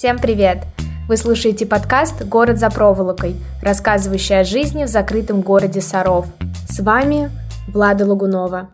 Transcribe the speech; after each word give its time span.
Всем 0.00 0.18
привет! 0.18 0.62
Вы 1.08 1.18
слушаете 1.18 1.66
подкаст 1.66 2.24
«Город 2.24 2.58
за 2.58 2.70
проволокой», 2.70 3.36
рассказывающий 3.60 4.40
о 4.40 4.44
жизни 4.44 4.84
в 4.84 4.88
закрытом 4.88 5.42
городе 5.42 5.82
Саров. 5.82 6.24
С 6.66 6.80
вами 6.80 7.30
Влада 7.68 8.06
Лагунова. 8.06 8.70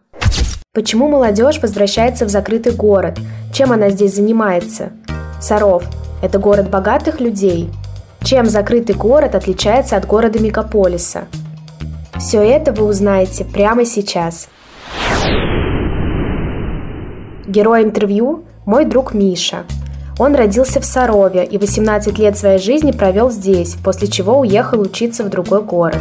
Почему 0.72 1.08
молодежь 1.08 1.60
возвращается 1.60 2.26
в 2.26 2.28
закрытый 2.28 2.74
город? 2.74 3.18
Чем 3.52 3.72
она 3.72 3.90
здесь 3.90 4.14
занимается? 4.14 4.92
Саров– 5.40 5.82
это 6.22 6.38
город 6.38 6.70
богатых 6.70 7.18
людей. 7.18 7.70
Чем 8.22 8.46
закрытый 8.46 8.94
город 8.94 9.34
отличается 9.34 9.96
от 9.96 10.06
города-мегаполиса? 10.06 11.24
Все 12.20 12.40
это 12.40 12.72
вы 12.72 12.86
узнаете 12.86 13.44
прямо 13.44 13.84
сейчас. 13.84 14.48
Герой 17.48 17.82
интервью– 17.82 18.44
мой 18.64 18.84
друг 18.84 19.12
Миша– 19.12 19.64
он 20.18 20.34
родился 20.34 20.80
в 20.80 20.84
Сарове 20.84 21.44
и 21.44 21.58
18 21.58 22.18
лет 22.18 22.38
своей 22.38 22.58
жизни 22.58 22.92
провел 22.92 23.30
здесь, 23.30 23.76
после 23.84 24.08
чего 24.08 24.38
уехал 24.38 24.80
учиться 24.80 25.24
в 25.24 25.28
другой 25.28 25.62
город. 25.62 26.00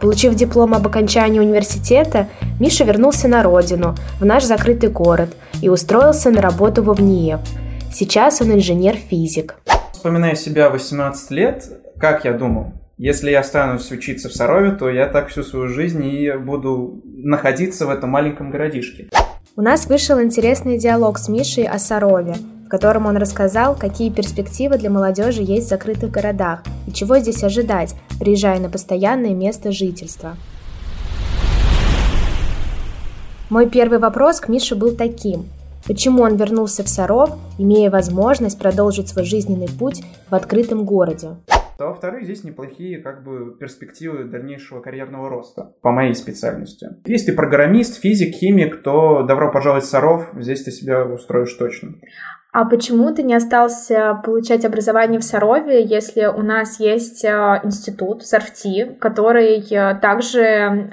Получив 0.00 0.34
диплом 0.34 0.74
об 0.74 0.86
окончании 0.86 1.38
университета, 1.38 2.28
Миша 2.58 2.84
вернулся 2.84 3.28
на 3.28 3.42
родину, 3.42 3.94
в 4.18 4.24
наш 4.24 4.44
закрытый 4.44 4.90
город, 4.90 5.30
и 5.60 5.68
устроился 5.68 6.30
на 6.30 6.40
работу 6.40 6.82
во 6.82 6.94
ВНИЕВ. 6.94 7.40
Сейчас 7.92 8.40
он 8.40 8.52
инженер-физик. 8.52 9.56
Вспоминая 9.92 10.34
себя 10.34 10.70
18 10.70 11.30
лет, 11.30 11.64
как 12.00 12.24
я 12.24 12.32
думал, 12.32 12.72
если 12.96 13.30
я 13.30 13.40
останусь 13.40 13.90
учиться 13.90 14.28
в 14.28 14.32
Сарове, 14.32 14.72
то 14.72 14.88
я 14.88 15.06
так 15.06 15.28
всю 15.28 15.42
свою 15.42 15.68
жизнь 15.68 16.04
и 16.04 16.32
буду 16.32 17.02
находиться 17.04 17.86
в 17.86 17.90
этом 17.90 18.10
маленьком 18.10 18.50
городишке. 18.50 19.08
У 19.56 19.60
нас 19.60 19.86
вышел 19.86 20.20
интересный 20.20 20.78
диалог 20.78 21.18
с 21.18 21.28
Мишей 21.28 21.66
о 21.66 21.78
Сарове, 21.78 22.34
котором 22.72 23.04
он 23.04 23.18
рассказал, 23.18 23.76
какие 23.76 24.08
перспективы 24.08 24.78
для 24.78 24.88
молодежи 24.88 25.42
есть 25.42 25.66
в 25.66 25.68
закрытых 25.68 26.10
городах 26.10 26.62
и 26.86 26.90
чего 26.90 27.18
здесь 27.18 27.44
ожидать, 27.44 27.94
приезжая 28.18 28.58
на 28.60 28.70
постоянное 28.70 29.34
место 29.34 29.72
жительства. 29.72 30.38
Мой 33.50 33.68
первый 33.68 33.98
вопрос 33.98 34.40
к 34.40 34.48
Мише 34.48 34.74
был 34.74 34.96
таким. 34.96 35.50
Почему 35.86 36.22
он 36.22 36.36
вернулся 36.36 36.82
в 36.82 36.88
Саров, 36.88 37.36
имея 37.58 37.90
возможность 37.90 38.58
продолжить 38.58 39.10
свой 39.10 39.26
жизненный 39.26 39.68
путь 39.68 40.02
в 40.30 40.34
открытом 40.34 40.86
городе? 40.86 41.36
то 41.82 41.88
во-вторых, 41.88 42.22
здесь 42.22 42.44
неплохие 42.44 42.98
как 42.98 43.24
бы 43.24 43.56
перспективы 43.58 44.24
дальнейшего 44.24 44.80
карьерного 44.80 45.28
роста 45.28 45.74
по 45.82 45.90
моей 45.90 46.14
специальности. 46.14 46.90
Если 47.06 47.32
ты 47.32 47.36
программист, 47.36 48.00
физик, 48.00 48.36
химик, 48.36 48.82
то 48.84 49.24
добро 49.24 49.50
пожаловать 49.50 49.82
в 49.82 49.88
Саров, 49.88 50.30
здесь 50.38 50.62
ты 50.62 50.70
себя 50.70 51.04
устроишь 51.04 51.52
точно. 51.54 51.94
А 52.52 52.66
почему 52.66 53.14
ты 53.14 53.22
не 53.22 53.34
остался 53.34 54.20
получать 54.22 54.66
образование 54.66 55.18
в 55.18 55.24
Сарове, 55.24 55.82
если 55.82 56.26
у 56.26 56.42
нас 56.42 56.78
есть 56.78 57.24
э, 57.24 57.60
институт 57.64 58.26
САРФТИ, 58.26 58.98
который 59.00 59.58
э, 59.58 59.98
также 60.00 60.42
э, 60.42 60.90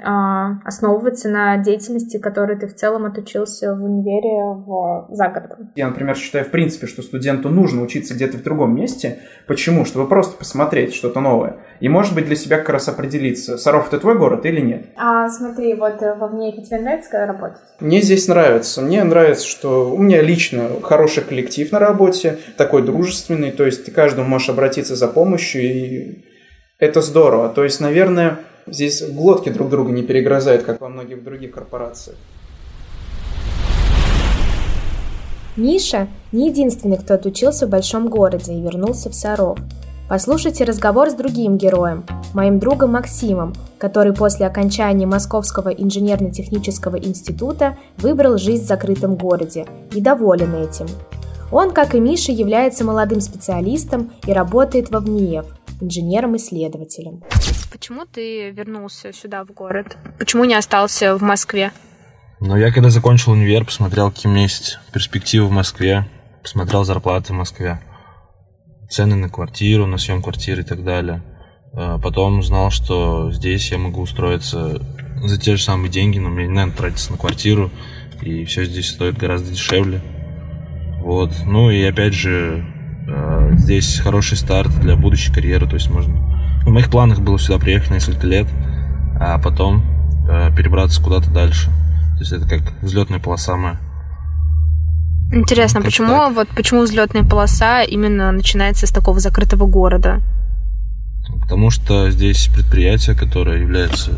основывается 0.64 1.28
на 1.28 1.58
деятельности, 1.58 2.18
которой 2.18 2.58
ты 2.58 2.66
в 2.66 2.74
целом 2.74 3.04
отучился 3.04 3.74
в 3.74 3.84
универе 3.84 4.54
в 4.66 5.08
загородку? 5.10 5.68
Я, 5.76 5.88
например, 5.88 6.16
считаю 6.16 6.46
в 6.46 6.50
принципе, 6.50 6.86
что 6.86 7.02
студенту 7.02 7.50
нужно 7.50 7.82
учиться 7.82 8.14
где-то 8.14 8.38
в 8.38 8.42
другом 8.42 8.74
месте. 8.74 9.18
Почему? 9.46 9.84
Чтобы 9.84 10.08
просто 10.08 10.38
посмотреть 10.38 10.94
что-то 10.94 11.20
новое. 11.20 11.58
И, 11.80 11.88
может 11.88 12.14
быть, 12.14 12.26
для 12.26 12.36
себя 12.36 12.58
как 12.58 12.68
раз 12.68 12.88
определиться, 12.88 13.58
Саров 13.58 13.88
это 13.88 13.98
твой 13.98 14.16
город 14.16 14.46
или 14.46 14.60
нет. 14.60 14.86
А 14.96 15.28
смотри, 15.28 15.74
вот 15.74 16.00
во 16.00 16.28
мне 16.28 16.52
тебе 16.52 16.78
нравится 16.78 17.26
работать? 17.26 17.58
Мне 17.80 18.02
здесь 18.02 18.28
нравится. 18.28 18.82
Мне 18.82 19.02
нравится, 19.02 19.46
что 19.46 19.90
у 19.90 19.98
меня 19.98 20.22
лично 20.22 20.68
хороший 20.82 21.22
коллектив 21.22 21.40
коллектив 21.40 21.72
на 21.72 21.78
работе, 21.78 22.38
такой 22.56 22.82
дружественный, 22.82 23.50
то 23.50 23.64
есть 23.64 23.84
ты 23.84 23.90
каждому 23.90 24.28
можешь 24.28 24.50
обратиться 24.50 24.94
за 24.94 25.08
помощью, 25.08 25.62
и 25.62 26.24
это 26.78 27.00
здорово. 27.00 27.48
То 27.48 27.64
есть, 27.64 27.80
наверное, 27.80 28.38
здесь 28.66 29.02
глотки 29.02 29.48
друг 29.48 29.70
друга 29.70 29.90
не 29.90 30.02
перегрызают, 30.02 30.62
как 30.62 30.80
во 30.80 30.88
многих 30.88 31.24
других 31.24 31.52
корпорациях. 31.52 32.16
Миша 35.56 36.08
не 36.32 36.48
единственный, 36.48 36.96
кто 36.96 37.14
отучился 37.14 37.66
в 37.66 37.70
большом 37.70 38.08
городе 38.08 38.52
и 38.52 38.60
вернулся 38.62 39.10
в 39.10 39.14
Саров. 39.14 39.58
Послушайте 40.10 40.64
разговор 40.64 41.08
с 41.08 41.14
другим 41.14 41.56
героем, 41.56 42.04
моим 42.34 42.58
другом 42.58 42.90
Максимом, 42.94 43.54
который 43.78 44.12
после 44.12 44.44
окончания 44.44 45.06
Московского 45.06 45.68
инженерно-технического 45.68 46.96
института 46.96 47.78
выбрал 47.96 48.36
жизнь 48.36 48.64
в 48.64 48.66
закрытом 48.66 49.14
городе 49.14 49.66
и 49.92 50.00
доволен 50.00 50.52
этим. 50.56 50.88
Он, 51.52 51.70
как 51.70 51.94
и 51.94 52.00
Миша, 52.00 52.32
является 52.32 52.84
молодым 52.84 53.20
специалистом 53.20 54.10
и 54.26 54.32
работает 54.32 54.90
во 54.90 54.98
ВНИЕВ, 54.98 55.46
инженером-исследователем. 55.80 57.22
Почему 57.70 58.04
ты 58.04 58.50
вернулся 58.50 59.12
сюда, 59.12 59.44
в 59.44 59.52
город? 59.52 59.96
Почему 60.18 60.44
не 60.44 60.56
остался 60.56 61.16
в 61.16 61.22
Москве? 61.22 61.70
Ну, 62.40 62.56
я 62.56 62.72
когда 62.72 62.90
закончил 62.90 63.30
универ, 63.30 63.64
посмотрел, 63.64 64.10
какие 64.10 64.28
у 64.28 64.34
меня 64.34 64.42
есть 64.42 64.80
перспективы 64.92 65.46
в 65.46 65.52
Москве, 65.52 66.04
посмотрел 66.42 66.82
зарплаты 66.82 67.32
в 67.32 67.36
Москве, 67.36 67.78
цены 68.90 69.16
на 69.16 69.28
квартиру, 69.28 69.86
на 69.86 69.96
съем 69.96 70.20
квартиры 70.20 70.62
и 70.62 70.64
так 70.64 70.84
далее. 70.84 71.22
А 71.72 71.98
потом 71.98 72.40
узнал, 72.40 72.70
что 72.70 73.30
здесь 73.32 73.70
я 73.70 73.78
могу 73.78 74.02
устроиться 74.02 74.82
за 75.22 75.40
те 75.40 75.56
же 75.56 75.62
самые 75.62 75.90
деньги, 75.90 76.18
но 76.18 76.28
мне 76.28 76.46
не 76.46 76.54
надо 76.54 76.72
тратиться 76.72 77.12
на 77.12 77.18
квартиру, 77.18 77.70
и 78.20 78.44
все 78.44 78.64
здесь 78.64 78.90
стоит 78.90 79.16
гораздо 79.16 79.50
дешевле. 79.52 80.00
Вот. 80.98 81.32
Ну 81.46 81.70
и 81.70 81.82
опять 81.84 82.14
же, 82.14 82.64
э, 83.06 83.52
здесь 83.56 83.98
хороший 83.98 84.36
старт 84.36 84.70
для 84.80 84.96
будущей 84.96 85.32
карьеры, 85.32 85.66
то 85.66 85.74
есть 85.74 85.90
можно... 85.90 86.14
В 86.64 86.70
моих 86.70 86.90
планах 86.90 87.20
было 87.20 87.38
сюда 87.38 87.58
приехать 87.58 87.90
на 87.90 87.94
несколько 87.94 88.26
лет, 88.26 88.46
а 89.18 89.38
потом 89.38 89.82
э, 90.28 90.54
перебраться 90.56 91.02
куда-то 91.02 91.30
дальше. 91.30 91.70
То 92.14 92.20
есть 92.20 92.32
это 92.32 92.46
как 92.46 92.60
взлетная 92.82 93.18
полоса 93.18 93.56
моя. 93.56 93.80
Интересно, 95.32 95.80
почему 95.80 96.08
так. 96.08 96.32
вот 96.34 96.48
почему 96.48 96.82
взлетная 96.82 97.22
полоса 97.22 97.82
именно 97.82 98.32
начинается 98.32 98.86
с 98.86 98.90
такого 98.90 99.20
закрытого 99.20 99.66
города? 99.66 100.20
Потому 101.40 101.70
что 101.70 102.10
здесь 102.10 102.48
предприятие, 102.48 103.16
которое 103.16 103.60
является 103.60 104.12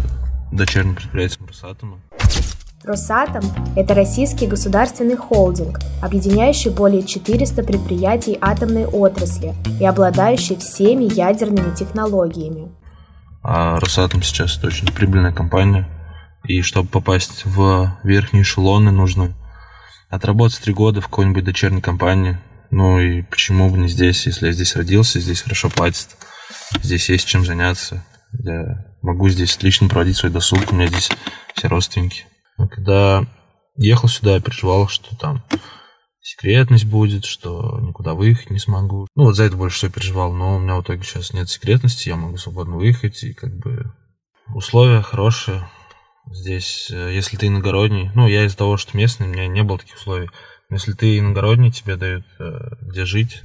дочерним 0.50 0.94
предприятием 0.94 1.46
Росатома. 1.46 1.98
Росатом– 2.84 3.44
это 3.76 3.94
российский 3.94 4.46
государственный 4.46 5.16
холдинг, 5.16 5.80
объединяющий 6.00 6.70
более 6.70 7.04
400 7.04 7.62
предприятий 7.62 8.36
атомной 8.40 8.86
отрасли 8.86 9.54
и 9.78 9.86
обладающий 9.86 10.56
всеми 10.56 11.04
ядерными 11.04 11.74
технологиями. 11.76 12.72
А 13.42 13.78
Росатом 13.78 14.22
сейчас 14.22 14.58
это 14.58 14.68
очень 14.68 14.88
прибыльная 14.88 15.32
компания, 15.32 15.88
и 16.44 16.62
чтобы 16.62 16.88
попасть 16.88 17.44
в 17.44 17.92
верхние 18.02 18.42
эшелоны, 18.42 18.90
нужно 18.90 19.32
отработать 20.12 20.60
три 20.60 20.74
года 20.74 21.00
в 21.00 21.06
какой-нибудь 21.06 21.42
дочерней 21.42 21.80
компании. 21.80 22.38
Ну 22.70 23.00
и 23.00 23.22
почему 23.22 23.70
бы 23.70 23.78
не 23.78 23.88
здесь, 23.88 24.26
если 24.26 24.46
я 24.46 24.52
здесь 24.52 24.76
родился, 24.76 25.18
здесь 25.20 25.40
хорошо 25.40 25.70
платят, 25.70 26.08
здесь 26.82 27.08
есть 27.08 27.26
чем 27.26 27.46
заняться. 27.46 28.04
Я 28.32 28.84
могу 29.00 29.30
здесь 29.30 29.56
отлично 29.56 29.88
проводить 29.88 30.18
свой 30.18 30.30
досуг, 30.30 30.70
у 30.70 30.74
меня 30.74 30.88
здесь 30.88 31.10
все 31.54 31.68
родственники. 31.68 32.26
А 32.58 32.68
когда 32.68 33.26
ехал 33.76 34.08
сюда, 34.08 34.34
я 34.34 34.40
переживал, 34.40 34.86
что 34.86 35.16
там 35.16 35.42
секретность 36.20 36.84
будет, 36.84 37.24
что 37.24 37.80
никуда 37.80 38.12
выехать 38.12 38.50
не 38.50 38.58
смогу. 38.58 39.06
Ну, 39.14 39.24
вот 39.24 39.36
за 39.36 39.44
это 39.44 39.56
больше 39.56 39.78
всего 39.78 39.92
переживал, 39.92 40.34
но 40.34 40.56
у 40.56 40.58
меня 40.58 40.76
в 40.76 40.82
итоге 40.82 41.02
сейчас 41.04 41.32
нет 41.32 41.48
секретности, 41.48 42.10
я 42.10 42.16
могу 42.16 42.36
свободно 42.36 42.76
выехать, 42.76 43.22
и 43.24 43.32
как 43.32 43.56
бы 43.56 43.94
условия 44.54 45.00
хорошие. 45.00 45.66
Здесь, 46.30 46.90
э, 46.90 47.14
если 47.14 47.36
ты 47.36 47.48
иногородний, 47.48 48.10
ну, 48.14 48.28
я 48.28 48.44
из-за 48.44 48.56
того, 48.56 48.76
что 48.76 48.96
местный, 48.96 49.26
у 49.26 49.30
меня 49.30 49.46
не 49.48 49.62
было 49.62 49.78
таких 49.78 49.96
условий, 49.96 50.28
но 50.68 50.76
если 50.76 50.92
ты 50.92 51.18
иногородний, 51.18 51.70
тебе 51.70 51.96
дают 51.96 52.24
э, 52.38 52.76
где 52.82 53.04
жить, 53.04 53.42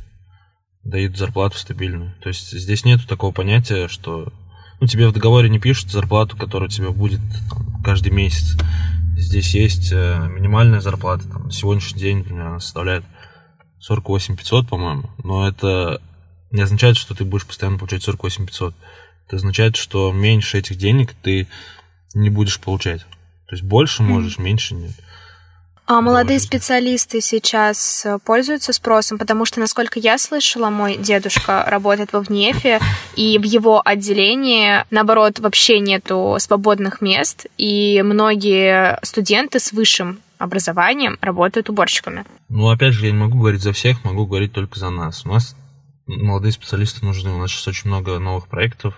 дают 0.83 1.18
зарплату 1.18 1.57
стабильную. 1.57 2.15
То 2.21 2.29
есть 2.29 2.51
здесь 2.51 2.85
нету 2.85 3.07
такого 3.07 3.33
понятия, 3.33 3.88
что 3.88 4.31
ну, 4.79 4.88
тебе 4.88 5.07
в 5.07 5.13
договоре 5.13 5.50
не 5.50 5.59
пишут 5.59 5.91
зарплату, 5.91 6.38
которая 6.38 6.69
тебе 6.69 6.91
будет 6.91 7.19
там, 7.50 7.81
каждый 7.83 8.12
месяц. 8.12 8.57
Здесь 9.18 9.53
есть 9.56 9.91
э, 9.91 10.27
минимальная 10.30 10.80
зарплата. 10.80 11.27
Там, 11.27 11.45
на 11.45 11.51
сегодняшний 11.51 12.00
день, 12.00 12.19
например, 12.19 12.47
она 12.47 12.59
составляет 12.59 13.03
48 13.80 14.38
500, 14.38 14.69
по-моему. 14.69 15.09
Но 15.23 15.47
это 15.47 16.01
не 16.51 16.62
означает, 16.62 16.97
что 16.97 17.15
ты 17.15 17.25
будешь 17.25 17.45
постоянно 17.45 17.80
получать 17.80 18.03
48 18.03 18.45
500. 18.45 18.75
Это 19.27 19.35
означает, 19.35 19.75
что 19.75 20.13
меньше 20.13 20.59
этих 20.59 20.77
денег 20.77 21.13
ты 21.21 21.47
не 22.13 22.30
будешь 22.30 22.59
получать. 22.59 23.01
То 23.48 23.56
есть 23.56 23.63
больше 23.63 24.04
можешь, 24.04 24.38
меньше 24.38 24.75
нет. 24.75 24.92
А 25.89 26.01
молодые 26.01 26.39
специалисты 26.39 27.21
сейчас 27.21 28.06
э, 28.06 28.19
пользуются 28.25 28.74
спросом, 28.74 29.18
потому 29.18 29.45
что, 29.45 29.62
насколько 29.62 30.00
я 30.00 30.18
слышала, 30.18 30.69
мой 30.69 30.98
дедушка 30.98 31.63
работает 31.68 32.12
во 32.12 32.19
ВНЕФе, 32.19 32.81
и 33.15 33.38
в 33.39 33.44
его 33.44 33.81
отделении, 33.86 34.83
наоборот, 34.92 35.39
вообще 35.39 35.80
нету 35.80 36.36
свободных 36.39 37.00
мест, 37.00 37.45
и 37.57 38.01
многие 38.04 39.00
студенты 39.01 39.62
с 39.62 39.71
высшим 39.71 40.19
образованием 40.38 41.18
работают 41.21 41.69
уборщиками. 41.69 42.25
Ну, 42.50 42.68
опять 42.69 42.92
же, 42.94 43.06
я 43.06 43.13
не 43.13 43.18
могу 43.18 43.39
говорить 43.39 43.62
за 43.62 43.71
всех, 43.71 44.04
могу 44.04 44.25
говорить 44.25 44.51
только 44.51 44.77
за 44.77 44.89
нас. 44.89 45.25
У 45.25 45.30
нас 45.30 45.56
молодые 46.06 46.51
специалисты 46.51 47.06
нужны. 47.06 47.31
У 47.31 47.38
нас 47.38 47.50
сейчас 47.50 47.68
очень 47.69 47.89
много 47.89 48.19
новых 48.19 48.48
проектов. 48.48 48.94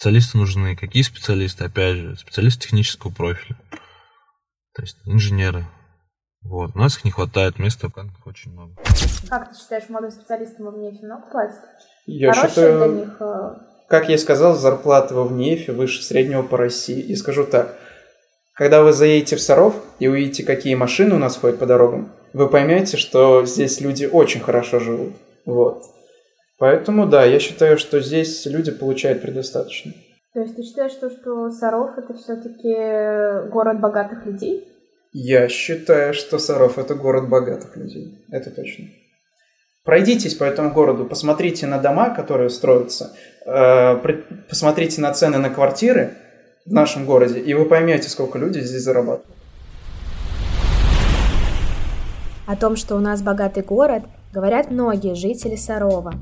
Специалисты 0.00 0.38
нужны. 0.38 0.76
Какие 0.76 1.02
специалисты? 1.02 1.64
Опять 1.64 1.96
же, 1.96 2.16
специалисты 2.16 2.62
технического 2.62 3.10
профиля. 3.10 3.58
То 4.74 4.80
есть 4.80 4.96
инженеры. 5.04 5.66
Вот. 6.42 6.70
У 6.74 6.78
нас 6.78 6.96
их 6.96 7.04
не 7.04 7.10
хватает, 7.10 7.58
мест 7.58 7.82
вакантных 7.82 8.26
очень 8.26 8.50
много. 8.50 8.76
Как 9.28 9.52
ты 9.52 9.58
считаешь, 9.58 9.90
молодым 9.90 10.10
специалистам 10.10 10.64
во 10.64 10.70
ВНЕФе 10.70 11.04
много 11.04 11.30
платят? 11.30 11.58
Я 12.06 12.32
считаю, 12.32 12.78
для 12.78 13.04
них 13.04 13.16
э, 13.20 13.56
как 13.88 14.08
я 14.08 14.14
и 14.14 14.18
сказал, 14.18 14.56
зарплата 14.56 15.14
во 15.14 15.24
ВНИЭФе 15.24 15.72
выше 15.72 16.02
среднего 16.02 16.40
по 16.40 16.56
России. 16.56 16.98
И 16.98 17.14
скажу 17.14 17.44
так, 17.44 17.76
когда 18.54 18.82
вы 18.82 18.94
заедете 18.94 19.36
в 19.36 19.42
Саров 19.42 19.74
и 19.98 20.08
увидите, 20.08 20.44
какие 20.44 20.76
машины 20.76 21.16
у 21.16 21.18
нас 21.18 21.36
ходят 21.36 21.58
по 21.58 21.66
дорогам, 21.66 22.10
вы 22.32 22.48
поймете, 22.48 22.96
что 22.96 23.44
здесь 23.44 23.82
люди 23.82 24.06
очень 24.06 24.40
хорошо 24.40 24.80
живут. 24.80 25.12
Вот. 25.44 25.99
Поэтому, 26.60 27.06
да, 27.06 27.24
я 27.24 27.40
считаю, 27.40 27.78
что 27.78 28.02
здесь 28.02 28.44
люди 28.44 28.70
получают 28.70 29.22
предостаточно. 29.22 29.92
То 30.34 30.40
есть 30.40 30.56
ты 30.56 30.62
считаешь, 30.62 30.92
что, 30.92 31.08
что 31.08 31.50
Саров 31.50 31.96
это 31.96 32.12
все-таки 32.12 33.48
город 33.50 33.80
богатых 33.80 34.26
людей? 34.26 34.68
Я 35.14 35.48
считаю, 35.48 36.12
что 36.12 36.38
Саров 36.38 36.76
это 36.76 36.94
город 36.94 37.30
богатых 37.30 37.78
людей. 37.78 38.26
Это 38.30 38.50
точно. 38.50 38.84
Пройдитесь 39.84 40.34
по 40.34 40.44
этому 40.44 40.70
городу, 40.70 41.06
посмотрите 41.06 41.66
на 41.66 41.78
дома, 41.78 42.14
которые 42.14 42.50
строятся, 42.50 43.16
э, 43.46 43.96
посмотрите 44.46 45.00
на 45.00 45.14
цены 45.14 45.38
на 45.38 45.48
квартиры 45.48 46.10
в 46.66 46.72
нашем 46.74 47.06
городе, 47.06 47.40
и 47.40 47.54
вы 47.54 47.64
поймете, 47.64 48.10
сколько 48.10 48.38
люди 48.38 48.58
здесь 48.58 48.82
зарабатывают. 48.82 49.34
О 52.46 52.54
том, 52.54 52.76
что 52.76 52.96
у 52.96 53.00
нас 53.00 53.22
богатый 53.22 53.62
город, 53.62 54.02
говорят 54.34 54.70
многие 54.70 55.14
жители 55.14 55.56
Сарова. 55.56 56.12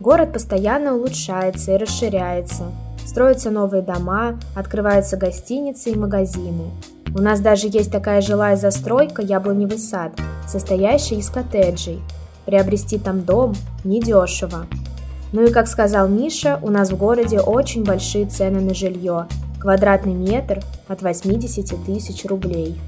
Город 0.00 0.32
постоянно 0.32 0.94
улучшается 0.94 1.72
и 1.72 1.76
расширяется. 1.78 2.64
Строятся 3.06 3.50
новые 3.50 3.82
дома, 3.82 4.38
открываются 4.54 5.16
гостиницы 5.16 5.90
и 5.90 5.98
магазины. 5.98 6.70
У 7.14 7.20
нас 7.20 7.40
даже 7.40 7.68
есть 7.68 7.92
такая 7.92 8.20
жилая 8.20 8.56
застройка 8.56 9.22
«Яблоневый 9.22 9.78
сад», 9.78 10.12
состоящая 10.46 11.16
из 11.16 11.30
коттеджей– 11.30 12.00
Приобрести 12.46 12.98
там 12.98 13.22
дом 13.22 13.54
недешево. 13.84 14.66
Ну 15.32 15.44
и 15.44 15.50
как 15.50 15.66
сказал 15.66 16.08
Миша, 16.08 16.58
у 16.62 16.70
нас 16.70 16.90
в 16.90 16.96
городе 16.96 17.40
очень 17.40 17.84
большие 17.84 18.26
цены 18.26 18.60
на 18.60 18.74
жилье. 18.74 19.26
Квадратный 19.58 20.14
метр 20.14 20.62
от 20.86 21.02
80 21.02 21.84
тысяч 21.86 22.24
рублей. 22.26 22.78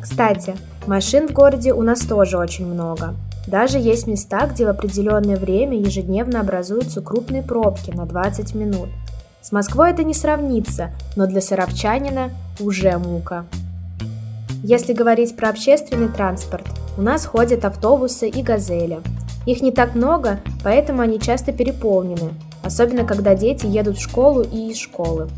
Кстати, 0.00 0.54
машин 0.86 1.28
в 1.28 1.32
городе 1.32 1.72
у 1.72 1.82
нас 1.82 2.00
тоже 2.00 2.36
очень 2.36 2.66
много. 2.66 3.14
Даже 3.46 3.78
есть 3.78 4.06
места, 4.06 4.46
где 4.46 4.64
в 4.64 4.70
определенное 4.70 5.36
время 5.36 5.78
ежедневно 5.78 6.40
образуются 6.40 7.02
крупные 7.02 7.42
пробки 7.42 7.90
на 7.90 8.06
20 8.06 8.54
минут. 8.54 8.88
С 9.42 9.52
Москвой 9.52 9.90
это 9.90 10.02
не 10.04 10.14
сравнится, 10.14 10.92
но 11.16 11.26
для 11.26 11.42
саровчанина 11.42 12.30
уже 12.58 12.96
мука. 12.96 13.44
Если 14.62 14.94
говорить 14.94 15.36
про 15.36 15.50
общественный 15.50 16.08
транспорт, 16.08 16.64
у 16.96 17.02
нас 17.02 17.26
ходят 17.26 17.66
автобусы 17.66 18.28
и 18.30 18.42
газели. 18.42 19.00
Их 19.44 19.60
не 19.60 19.72
так 19.72 19.94
много, 19.94 20.40
поэтому 20.62 21.02
они 21.02 21.20
часто 21.20 21.52
переполнены, 21.52 22.30
особенно 22.62 23.04
когда 23.04 23.34
дети 23.34 23.66
едут 23.66 23.98
в 23.98 24.02
школу 24.02 24.40
и 24.40 24.70
из 24.70 24.78
школы. 24.78 25.28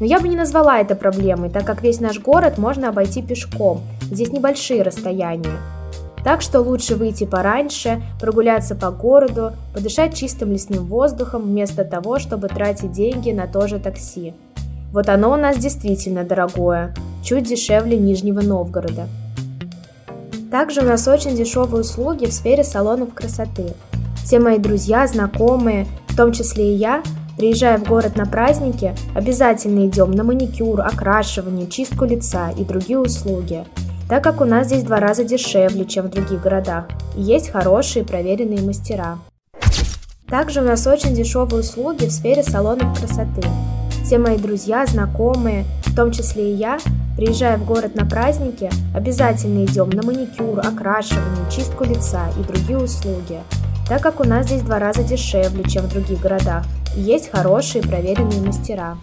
Но 0.00 0.06
я 0.06 0.18
бы 0.18 0.28
не 0.28 0.36
назвала 0.36 0.80
это 0.80 0.94
проблемой, 0.94 1.50
так 1.50 1.66
как 1.66 1.82
весь 1.82 2.00
наш 2.00 2.18
город 2.18 2.56
можно 2.56 2.88
обойти 2.88 3.20
пешком, 3.20 3.82
здесь 4.10 4.32
небольшие 4.32 4.82
расстояния. 4.82 5.58
Так 6.24 6.42
что 6.42 6.60
лучше 6.60 6.96
выйти 6.96 7.24
пораньше, 7.24 8.02
прогуляться 8.20 8.74
по 8.74 8.90
городу, 8.90 9.52
подышать 9.72 10.14
чистым 10.14 10.52
лесным 10.52 10.86
воздухом, 10.86 11.42
вместо 11.42 11.84
того, 11.84 12.18
чтобы 12.18 12.48
тратить 12.48 12.92
деньги 12.92 13.30
на 13.30 13.46
то 13.46 13.66
же 13.66 13.78
такси. 13.78 14.34
Вот 14.92 15.08
оно 15.08 15.32
у 15.32 15.36
нас 15.36 15.56
действительно 15.56 16.24
дорогое, 16.24 16.94
чуть 17.22 17.44
дешевле 17.44 17.96
Нижнего 17.96 18.40
Новгорода. 18.40 19.06
Также 20.50 20.80
у 20.80 20.84
нас 20.84 21.06
очень 21.06 21.36
дешевые 21.36 21.82
услуги 21.82 22.26
в 22.26 22.32
сфере 22.32 22.64
салонов 22.64 23.14
красоты. 23.14 23.66
Все 24.24 24.40
мои 24.40 24.58
друзья, 24.58 25.06
знакомые, 25.06 25.86
в 26.08 26.16
том 26.16 26.32
числе 26.32 26.74
и 26.74 26.76
я, 26.76 27.02
приезжая 27.36 27.78
в 27.78 27.84
город 27.84 28.16
на 28.16 28.26
праздники, 28.26 28.94
обязательно 29.14 29.86
идем 29.86 30.10
на 30.10 30.24
маникюр, 30.24 30.80
окрашивание, 30.80 31.68
чистку 31.68 32.04
лица 32.04 32.50
и 32.50 32.64
другие 32.64 32.98
услуги, 32.98 33.64
так 34.10 34.22
как 34.22 34.40
у 34.42 34.44
нас 34.44 34.66
здесь 34.66 34.82
два 34.82 35.00
раза 35.00 35.24
дешевле, 35.24 35.86
чем 35.86 36.06
в 36.06 36.10
других 36.10 36.42
городах, 36.42 36.86
и 37.16 37.22
есть 37.22 37.50
хорошие 37.50 38.04
проверенные 38.04 38.60
мастера. 38.60 39.18
Также 40.28 40.60
у 40.60 40.64
нас 40.64 40.86
очень 40.86 41.14
дешевые 41.14 41.60
услуги 41.60 42.04
в 42.04 42.12
сфере 42.12 42.42
салонов 42.42 42.98
красоты. 42.98 43.42
Все 44.04 44.18
мои 44.18 44.36
друзья, 44.36 44.84
знакомые, 44.84 45.64
в 45.86 45.94
том 45.94 46.10
числе 46.10 46.52
и 46.52 46.56
я, 46.56 46.78
Приезжая 47.20 47.58
в 47.58 47.66
город 47.66 47.96
на 47.96 48.06
праздники, 48.06 48.70
обязательно 48.94 49.66
идем 49.66 49.90
на 49.90 50.02
маникюр, 50.02 50.58
окрашивание, 50.60 51.50
чистку 51.50 51.84
лица 51.84 52.30
и 52.38 52.42
другие 52.42 52.78
услуги, 52.78 53.40
так 53.86 54.00
как 54.00 54.20
у 54.20 54.24
нас 54.24 54.46
здесь 54.46 54.62
два 54.62 54.78
раза 54.78 55.02
дешевле, 55.02 55.64
чем 55.64 55.82
в 55.82 55.92
других 55.92 56.18
городах, 56.18 56.64
и 56.96 57.00
есть 57.02 57.30
хорошие 57.30 57.82
проверенные 57.82 58.40
мастера. 58.40 58.96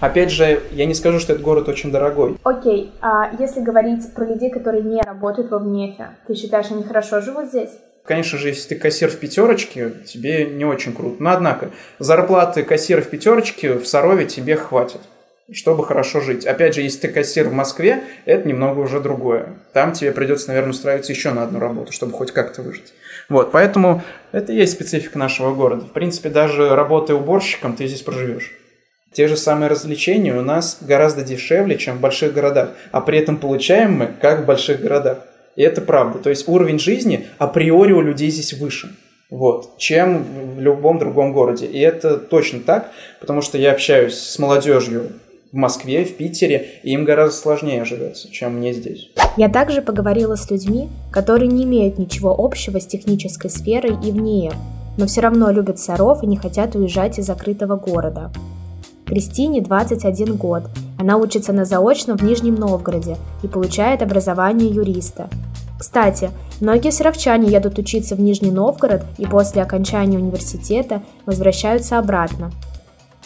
Опять 0.00 0.30
же, 0.30 0.62
я 0.72 0.86
не 0.86 0.94
скажу, 0.94 1.20
что 1.20 1.34
этот 1.34 1.44
город 1.44 1.68
очень 1.68 1.92
дорогой. 1.92 2.38
Окей, 2.42 2.92
а 3.02 3.30
если 3.38 3.60
говорить 3.60 4.12
про 4.14 4.24
людей, 4.24 4.50
которые 4.50 4.82
не 4.82 5.00
работают 5.02 5.50
во 5.50 5.58
ВНЕФе, 5.58 6.08
ты 6.26 6.34
считаешь, 6.34 6.70
они 6.70 6.82
хорошо 6.82 7.20
живут 7.20 7.48
здесь? 7.48 7.70
Конечно 8.04 8.38
же, 8.38 8.48
если 8.48 8.70
ты 8.70 8.74
кассир 8.76 9.10
в 9.10 9.16
пятерочке, 9.18 9.92
тебе 10.06 10.46
не 10.46 10.64
очень 10.64 10.94
круто. 10.94 11.22
Но 11.22 11.30
однако, 11.30 11.70
зарплаты 11.98 12.62
кассира 12.62 13.02
в 13.02 13.08
пятерочке 13.08 13.74
в 13.74 13.86
Сарове 13.86 14.26
тебе 14.26 14.56
хватит 14.56 15.00
чтобы 15.52 15.84
хорошо 15.84 16.20
жить. 16.20 16.46
Опять 16.46 16.76
же, 16.76 16.82
если 16.82 17.00
ты 17.00 17.08
кассир 17.08 17.48
в 17.48 17.52
Москве, 17.52 18.04
это 18.24 18.46
немного 18.46 18.78
уже 18.78 19.00
другое. 19.00 19.56
Там 19.72 19.92
тебе 19.92 20.12
придется, 20.12 20.48
наверное, 20.48 20.70
устраиваться 20.70 21.12
еще 21.12 21.32
на 21.32 21.42
одну 21.42 21.58
работу, 21.58 21.92
чтобы 21.92 22.12
хоть 22.12 22.30
как-то 22.30 22.62
выжить. 22.62 22.92
Вот, 23.28 23.50
поэтому 23.50 24.02
это 24.32 24.52
и 24.52 24.56
есть 24.56 24.74
специфика 24.74 25.18
нашего 25.18 25.52
города. 25.52 25.84
В 25.86 25.92
принципе, 25.92 26.28
даже 26.28 26.74
работая 26.74 27.16
уборщиком, 27.16 27.74
ты 27.74 27.86
здесь 27.86 28.02
проживешь. 28.02 28.52
Те 29.12 29.26
же 29.26 29.36
самые 29.36 29.68
развлечения 29.68 30.34
у 30.34 30.42
нас 30.42 30.78
гораздо 30.80 31.22
дешевле, 31.22 31.76
чем 31.76 31.98
в 31.98 32.00
больших 32.00 32.32
городах, 32.32 32.70
а 32.92 33.00
при 33.00 33.18
этом 33.18 33.38
получаем 33.38 33.94
мы, 33.94 34.06
как 34.20 34.42
в 34.42 34.46
больших 34.46 34.80
городах. 34.80 35.18
И 35.56 35.62
это 35.62 35.80
правда. 35.80 36.20
То 36.20 36.30
есть 36.30 36.46
уровень 36.48 36.78
жизни 36.78 37.26
априори 37.38 37.92
у 37.92 38.00
людей 38.00 38.30
здесь 38.30 38.52
выше, 38.52 38.94
вот, 39.28 39.76
чем 39.78 40.24
в 40.56 40.60
любом 40.60 40.98
другом 40.98 41.32
городе. 41.32 41.66
И 41.66 41.80
это 41.80 42.18
точно 42.18 42.60
так, 42.60 42.92
потому 43.20 43.42
что 43.42 43.58
я 43.58 43.72
общаюсь 43.72 44.14
с 44.14 44.38
молодежью 44.38 45.10
в 45.50 45.56
Москве, 45.56 46.04
в 46.04 46.16
Питере, 46.16 46.68
и 46.84 46.92
им 46.92 47.04
гораздо 47.04 47.36
сложнее 47.36 47.84
живется, 47.84 48.30
чем 48.30 48.58
мне 48.58 48.72
здесь. 48.72 49.10
Я 49.36 49.48
также 49.48 49.82
поговорила 49.82 50.36
с 50.36 50.48
людьми, 50.52 50.88
которые 51.10 51.48
не 51.48 51.64
имеют 51.64 51.98
ничего 51.98 52.32
общего 52.38 52.78
с 52.78 52.86
технической 52.86 53.50
сферой 53.50 53.96
и 54.06 54.12
в 54.12 54.16
ней, 54.16 54.52
но 54.96 55.06
все 55.06 55.20
равно 55.20 55.50
любят 55.50 55.80
Саров 55.80 56.22
и 56.22 56.26
не 56.26 56.36
хотят 56.36 56.76
уезжать 56.76 57.18
из 57.18 57.26
закрытого 57.26 57.74
города. 57.74 58.30
Кристине 59.10 59.60
21 59.60 60.36
год. 60.36 60.62
Она 60.96 61.16
учится 61.16 61.52
на 61.52 61.64
заочном 61.64 62.16
в 62.16 62.22
Нижнем 62.22 62.54
Новгороде 62.54 63.16
и 63.42 63.48
получает 63.48 64.02
образование 64.02 64.70
юриста. 64.70 65.28
Кстати, 65.76 66.30
многие 66.60 66.92
саровчане 66.92 67.48
едут 67.48 67.76
учиться 67.80 68.14
в 68.14 68.20
Нижний 68.20 68.52
Новгород 68.52 69.02
и 69.18 69.26
после 69.26 69.62
окончания 69.62 70.16
университета 70.16 71.02
возвращаются 71.26 71.98
обратно. 71.98 72.52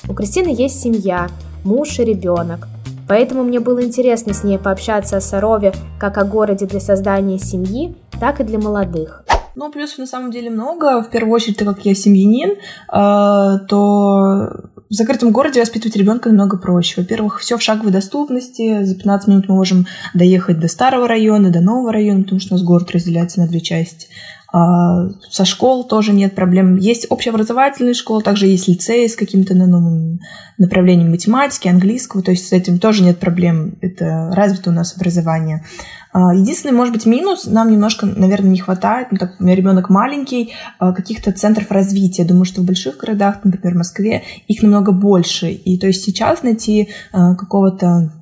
У 0.09 0.15
Кристины 0.15 0.49
есть 0.49 0.81
семья, 0.81 1.29
муж 1.65 1.99
и 1.99 2.05
ребенок. 2.05 2.67
Поэтому 3.07 3.43
мне 3.43 3.61
было 3.61 3.85
интересно 3.85 4.33
с 4.33 4.43
ней 4.43 4.59
пообщаться 4.59 5.19
о 5.19 5.21
Сарове 5.21 5.75
как 6.01 6.17
о 6.17 6.25
городе 6.25 6.65
для 6.65 6.81
создания 6.81 7.39
семьи, 7.39 7.95
так 8.19 8.41
и 8.41 8.45
для 8.45 8.59
молодых. 8.59 9.23
Ну, 9.55 9.71
плюсов 9.71 9.99
на 9.99 10.07
самом 10.07 10.31
деле 10.31 10.49
много. 10.49 11.03
В 11.03 11.11
первую 11.11 11.35
очередь, 11.35 11.59
так 11.59 11.69
как 11.69 11.85
я 11.85 11.95
семьянин, 11.95 12.53
э, 12.53 13.67
то 13.69 14.49
в 14.95 14.97
закрытом 14.97 15.33
городе 15.33 15.61
воспитывать 15.61 15.97
ребенка 15.97 16.29
намного 16.29 16.57
проще. 16.57 17.01
Во-первых, 17.01 17.41
все 17.41 17.59
в 17.59 17.63
шаговой 17.63 17.91
доступности. 17.91 18.85
За 18.85 18.95
15 18.95 19.29
минут 19.29 19.49
мы 19.49 19.57
можем 19.57 19.87
доехать 20.15 20.61
до 20.61 20.69
старого 20.69 21.09
района, 21.09 21.51
до 21.51 21.61
нового 21.61 21.93
района, 21.93 22.23
потому 22.23 22.41
что 22.41 22.55
у 22.55 22.59
нас 22.59 22.65
город 22.65 22.93
разделяется 22.93 23.41
на 23.41 23.49
две 23.49 23.61
части. 23.61 24.07
А 24.53 25.09
со 25.31 25.45
школ 25.45 25.83
тоже 25.83 26.13
нет 26.13 26.37
проблем. 26.37 26.77
Есть 26.77 27.07
общеобразовательные 27.11 27.95
школы, 27.95 28.23
также 28.23 28.47
есть 28.47 28.69
лицеи 28.69 29.09
с 29.09 29.17
каким-то 29.17 29.55
новым 29.55 30.21
направлением 30.59 31.11
математики, 31.11 31.67
английского, 31.67 32.23
то 32.23 32.31
есть 32.31 32.47
с 32.47 32.53
этим 32.53 32.79
тоже 32.79 33.03
нет 33.03 33.19
проблем. 33.19 33.77
Это 33.81 34.31
развито 34.33 34.71
у 34.71 34.73
нас 34.73 34.95
образование. 34.95 35.65
А, 36.15 36.33
единственный, 36.33 36.71
может 36.71 36.95
быть, 36.95 37.07
минус, 37.07 37.47
нам 37.47 37.73
немножко, 37.73 38.07
наверное, 38.07 38.51
не 38.51 38.61
хватает, 38.61 39.09
ну, 39.11 39.19
так, 39.19 39.35
у 39.41 39.43
меня 39.43 39.57
ребенок 39.57 39.91
маленький, 39.91 40.53
а, 40.79 40.93
каких-то 40.93 41.33
центров 41.33 41.73
развития. 41.73 42.25
Думаю, 42.25 42.45
что 42.45 42.61
в 42.61 42.65
больших 42.65 42.99
городах, 42.99 43.41
например, 43.43 43.75
в 43.75 43.79
Москве, 43.79 44.23
их 44.47 44.63
намного 44.63 44.93
больше. 44.93 45.51
И 45.51 45.77
то 45.77 45.89
есть 45.89 46.05
сейчас 46.05 46.45
найти 46.45 46.91
а, 47.13 47.35
какого-то 47.35 48.13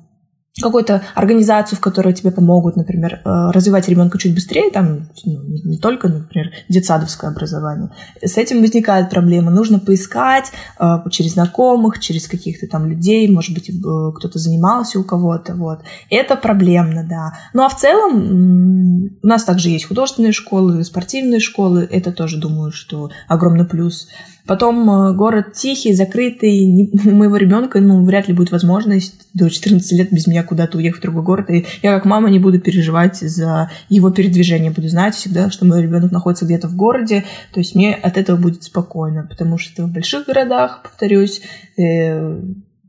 какую-то 0.61 1.01
организацию, 1.15 1.77
в 1.77 1.81
которой 1.81 2.13
тебе 2.13 2.31
помогут, 2.31 2.75
например, 2.75 3.21
э, 3.25 3.51
развивать 3.51 3.89
ребенка 3.89 4.19
чуть 4.19 4.35
быстрее, 4.35 4.69
там 4.69 5.09
ну, 5.25 5.41
не 5.63 5.79
только, 5.79 6.07
например, 6.07 6.51
детсадовское 6.69 7.31
образование. 7.31 7.89
С 8.21 8.37
этим 8.37 8.61
возникают 8.61 9.09
проблемы. 9.09 9.51
Нужно 9.51 9.79
поискать 9.79 10.51
э, 10.79 10.97
через 11.09 11.33
знакомых, 11.33 11.99
через 11.99 12.27
каких-то 12.27 12.67
там 12.67 12.85
людей, 12.87 13.27
может 13.31 13.55
быть, 13.55 13.69
э, 13.69 13.73
кто-то 14.15 14.37
занимался 14.37 14.99
у 14.99 15.03
кого-то. 15.03 15.55
Вот. 15.55 15.79
Это 16.11 16.35
проблемно, 16.35 17.03
да. 17.09 17.33
Ну 17.53 17.63
а 17.63 17.69
в 17.69 17.75
целом 17.75 19.17
у 19.23 19.27
нас 19.27 19.43
также 19.45 19.69
есть 19.69 19.85
художественные 19.85 20.33
школы, 20.33 20.83
спортивные 20.83 21.39
школы. 21.39 21.87
Это 21.89 22.11
тоже, 22.11 22.37
думаю, 22.37 22.71
что 22.71 23.09
огромный 23.27 23.65
плюс. 23.65 24.07
Потом 24.45 24.89
э, 24.89 25.13
город 25.13 25.53
тихий, 25.53 25.93
закрытый. 25.93 26.91
У 27.05 27.11
моего 27.11 27.37
ребенка, 27.37 27.79
ну, 27.79 28.03
вряд 28.03 28.27
ли 28.27 28.33
будет 28.33 28.51
возможность 28.51 29.27
до 29.33 29.49
14 29.49 29.91
лет 29.93 30.11
без 30.11 30.27
меня 30.27 30.43
куда-то 30.43 30.77
уехать 30.77 30.99
в 30.99 31.03
другой 31.03 31.23
город. 31.23 31.49
И 31.49 31.65
я 31.81 31.95
как 31.95 32.05
мама 32.05 32.29
не 32.29 32.39
буду 32.39 32.59
переживать 32.59 33.17
за 33.17 33.71
его 33.89 34.11
передвижение. 34.11 34.71
Буду 34.71 34.89
знать 34.89 35.15
всегда, 35.15 35.49
что 35.49 35.65
мой 35.65 35.81
ребенок 35.81 36.11
находится 36.11 36.45
где-то 36.45 36.67
в 36.67 36.75
городе. 36.75 37.23
То 37.53 37.59
есть 37.59 37.73
мне 37.75 37.95
от 37.95 38.17
этого 38.17 38.37
будет 38.37 38.63
спокойно. 38.63 39.25
Потому 39.29 39.57
что 39.57 39.83
в 39.83 39.91
больших 39.91 40.25
городах, 40.25 40.81
повторюсь, 40.83 41.41
э, 41.77 42.41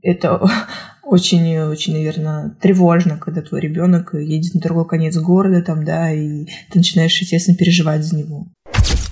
это 0.02 0.40
очень-очень, 1.04 1.92
наверное, 1.92 2.56
тревожно, 2.60 3.16
когда 3.16 3.42
твой 3.42 3.60
ребенок 3.60 4.14
едет 4.14 4.54
на 4.54 4.60
другой 4.60 4.88
конец 4.88 5.16
города, 5.16 5.62
там, 5.62 5.84
да, 5.84 6.10
и 6.10 6.46
ты 6.70 6.78
начинаешь, 6.78 7.16
естественно, 7.20 7.56
переживать 7.56 8.02
за 8.02 8.16
него. 8.16 8.48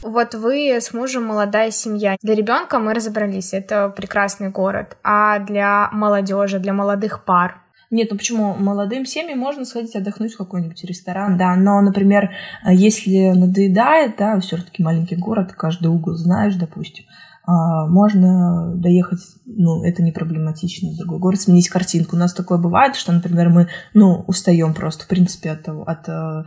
Вот 0.03 0.35
вы 0.35 0.77
с 0.81 0.93
мужем 0.93 1.25
молодая 1.25 1.71
семья. 1.71 2.17
Для 2.23 2.35
ребенка 2.35 2.79
мы 2.79 2.93
разобрались, 2.93 3.53
это 3.53 3.89
прекрасный 3.89 4.51
город. 4.51 4.97
А 5.05 5.39
для 5.39 5.89
молодежи, 5.93 6.59
для 6.59 6.73
молодых 6.73 7.25
пар? 7.25 7.63
Нет, 7.93 8.09
ну 8.11 8.17
почему? 8.17 8.55
Молодым 8.55 9.05
семьям 9.05 9.39
можно 9.39 9.65
сходить 9.65 9.95
отдохнуть 9.95 10.33
в 10.33 10.39
какой-нибудь 10.39 10.83
ресторан, 10.85 11.37
да, 11.37 11.55
но, 11.57 11.81
например, 11.83 12.31
если 12.67 13.33
надоедает, 13.33 14.17
да, 14.17 14.41
все 14.41 14.57
таки 14.57 14.83
маленький 14.83 15.15
город, 15.15 15.53
каждый 15.53 15.89
угол 15.89 16.15
знаешь, 16.15 16.55
допустим, 16.55 17.05
а, 17.45 17.87
можно 17.87 18.73
доехать, 18.77 19.21
ну, 19.45 19.85
это 19.85 20.03
не 20.03 20.11
проблематично 20.11 20.91
в 20.91 20.97
другой 20.97 21.19
город, 21.19 21.41
сменить 21.41 21.69
картинку. 21.69 22.17
У 22.17 22.19
нас 22.19 22.33
такое 22.33 22.57
бывает, 22.57 22.97
что, 22.97 23.13
например, 23.13 23.51
мы, 23.51 23.69
ну, 23.95 24.25
устаем 24.27 24.75
просто, 24.75 25.05
в 25.05 25.09
принципе, 25.09 25.51
от 25.51 25.63
того, 25.63 25.83
от 25.83 26.09
э, 26.09 26.45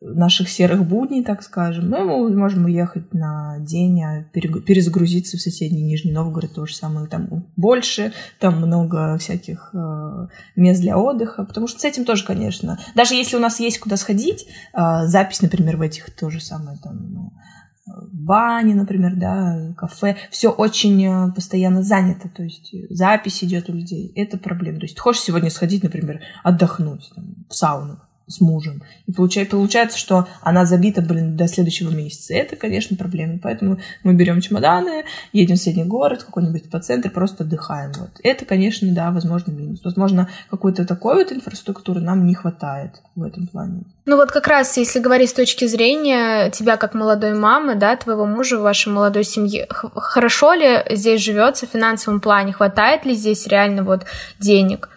наших 0.00 0.48
серых 0.48 0.86
будней, 0.86 1.22
так 1.22 1.42
скажем. 1.42 1.90
Ну, 1.90 2.04
мы 2.04 2.36
можем 2.36 2.64
уехать 2.64 3.12
на 3.12 3.58
день, 3.58 4.02
а 4.02 4.24
перезагрузиться 4.32 5.36
в 5.36 5.40
соседний 5.40 5.82
Нижний 5.82 6.12
Новгород, 6.12 6.54
то 6.54 6.64
же 6.66 6.74
самое. 6.74 7.06
Там 7.06 7.46
больше, 7.56 8.12
там 8.38 8.56
много 8.56 9.18
всяких 9.18 9.70
э, 9.74 10.26
мест 10.56 10.80
для 10.80 10.96
отдыха, 10.96 11.44
потому 11.44 11.66
что 11.66 11.80
с 11.80 11.84
этим 11.84 12.04
тоже, 12.04 12.24
конечно, 12.24 12.78
даже 12.94 13.14
если 13.14 13.36
у 13.36 13.40
нас 13.40 13.60
есть 13.60 13.78
куда 13.78 13.96
сходить, 13.96 14.46
э, 14.72 15.06
запись, 15.06 15.42
например, 15.42 15.76
в 15.76 15.82
этих 15.82 16.14
то 16.14 16.30
же 16.30 16.40
самое, 16.40 16.78
там, 16.82 17.12
ну, 17.12 17.32
бани, 18.12 18.72
например, 18.72 19.16
да, 19.16 19.74
кафе, 19.76 20.16
все 20.30 20.50
очень 20.50 21.04
э, 21.04 21.32
постоянно 21.32 21.82
занято, 21.82 22.28
то 22.28 22.42
есть 22.42 22.74
запись 22.88 23.44
идет 23.44 23.68
у 23.68 23.72
людей, 23.72 24.12
это 24.16 24.38
проблема. 24.38 24.78
То 24.78 24.84
есть 24.84 24.96
ты 24.96 25.00
хочешь 25.00 25.22
сегодня 25.22 25.50
сходить, 25.50 25.82
например, 25.82 26.20
отдохнуть 26.42 27.10
там, 27.14 27.46
в 27.48 27.54
сауну, 27.54 28.00
с 28.30 28.40
мужем. 28.40 28.82
И 29.06 29.12
получается, 29.12 29.56
получается, 29.56 29.98
что 29.98 30.28
она 30.40 30.64
забита, 30.64 31.02
блин, 31.02 31.36
до 31.36 31.48
следующего 31.48 31.90
месяца. 31.90 32.34
Это, 32.34 32.56
конечно, 32.56 32.96
проблема. 32.96 33.38
Поэтому 33.42 33.80
мы 34.04 34.14
берем 34.14 34.40
чемоданы, 34.40 35.04
едем 35.32 35.56
в 35.56 35.58
соседний 35.58 35.84
город, 35.84 36.22
какой-нибудь 36.22 36.70
по 36.70 36.80
центру, 36.80 37.10
просто 37.10 37.44
отдыхаем. 37.44 37.92
Вот. 37.98 38.10
Это, 38.22 38.44
конечно, 38.44 38.92
да, 38.94 39.10
возможно, 39.10 39.50
минус. 39.50 39.80
Возможно, 39.84 40.28
какой-то 40.50 40.86
такой 40.86 41.16
вот 41.16 41.32
инфраструктуры 41.32 42.00
нам 42.00 42.26
не 42.26 42.34
хватает 42.34 43.02
в 43.16 43.22
этом 43.22 43.46
плане. 43.48 43.82
Ну 44.06 44.16
вот 44.16 44.30
как 44.30 44.46
раз, 44.46 44.76
если 44.76 45.00
говорить 45.00 45.30
с 45.30 45.34
точки 45.34 45.66
зрения 45.66 46.50
тебя 46.50 46.76
как 46.76 46.94
молодой 46.94 47.34
мамы, 47.34 47.74
да, 47.74 47.96
твоего 47.96 48.26
мужа, 48.26 48.58
вашей 48.58 48.92
молодой 48.92 49.24
семьи, 49.24 49.66
хорошо 49.68 50.54
ли 50.54 50.84
здесь 50.90 51.20
живется 51.20 51.66
в 51.66 51.70
финансовом 51.70 52.20
плане? 52.20 52.52
Хватает 52.52 53.04
ли 53.04 53.14
здесь 53.14 53.46
реально 53.46 53.84
вот 53.84 54.06
денег 54.38 54.88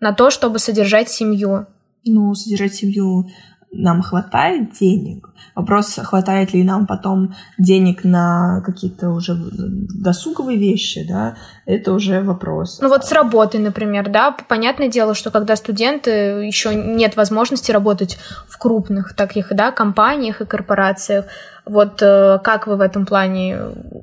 на 0.00 0.12
то, 0.12 0.30
чтобы 0.30 0.58
содержать 0.58 1.10
семью? 1.10 1.66
Ну, 2.04 2.34
содержать 2.34 2.74
семью 2.74 3.28
нам 3.72 4.02
хватает 4.02 4.72
денег. 4.72 5.28
Вопрос, 5.54 5.98
хватает 6.02 6.52
ли 6.52 6.64
нам 6.64 6.86
потом 6.86 7.34
денег 7.56 8.02
на 8.04 8.62
какие-то 8.66 9.10
уже 9.10 9.36
досуговые 9.36 10.58
вещи, 10.58 11.06
да, 11.06 11.36
это 11.66 11.92
уже 11.92 12.20
вопрос. 12.22 12.80
Ну 12.80 12.88
вот 12.88 13.04
с 13.04 13.12
работой, 13.12 13.60
например, 13.60 14.10
да, 14.10 14.36
понятное 14.48 14.88
дело, 14.88 15.14
что 15.14 15.30
когда 15.30 15.54
студенты, 15.54 16.10
еще 16.10 16.74
нет 16.74 17.16
возможности 17.16 17.70
работать 17.70 18.18
в 18.48 18.58
крупных 18.58 19.14
таких, 19.14 19.54
да, 19.54 19.70
компаниях 19.70 20.40
и 20.40 20.46
корпорациях, 20.46 21.26
вот 21.64 22.02
э, 22.02 22.40
как 22.42 22.66
вы 22.66 22.76
в 22.76 22.80
этом 22.80 23.06
плане 23.06 23.58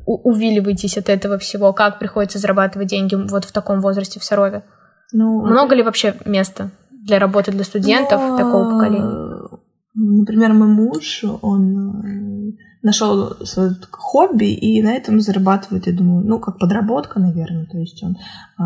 увиливаетесь 0.05 0.97
от 0.97 1.09
этого 1.09 1.37
всего, 1.37 1.73
как 1.73 1.99
приходится 1.99 2.39
зарабатывать 2.39 2.87
деньги 2.87 3.15
вот 3.15 3.43
в 3.43 3.51
таком 3.51 3.81
возрасте 3.81 4.19
в 4.19 4.23
Сарове? 4.23 4.63
Ну, 5.11 5.45
Много 5.45 5.75
ли 5.75 5.83
вообще 5.83 6.15
места? 6.25 6.69
Для 7.03 7.19
работы 7.19 7.51
для 7.51 7.63
студентов 7.63 8.21
Но, 8.21 8.37
такого 8.37 8.71
поколения? 8.71 9.59
Например, 9.93 10.53
мой 10.53 10.67
муж, 10.67 11.23
он 11.41 12.05
э, 12.05 12.57
нашел 12.83 13.35
свое 13.45 13.75
хобби 13.91 14.53
и 14.53 14.81
на 14.81 14.93
этом 14.93 15.19
зарабатывает, 15.19 15.87
я 15.87 15.93
думаю, 15.93 16.25
ну, 16.25 16.39
как 16.39 16.59
подработка, 16.59 17.19
наверное. 17.19 17.65
То 17.65 17.77
есть 17.77 18.03
он 18.03 18.15
э, 18.15 18.63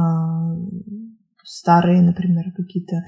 старые, 1.43 2.01
например, 2.01 2.51
какие-то 2.55 3.03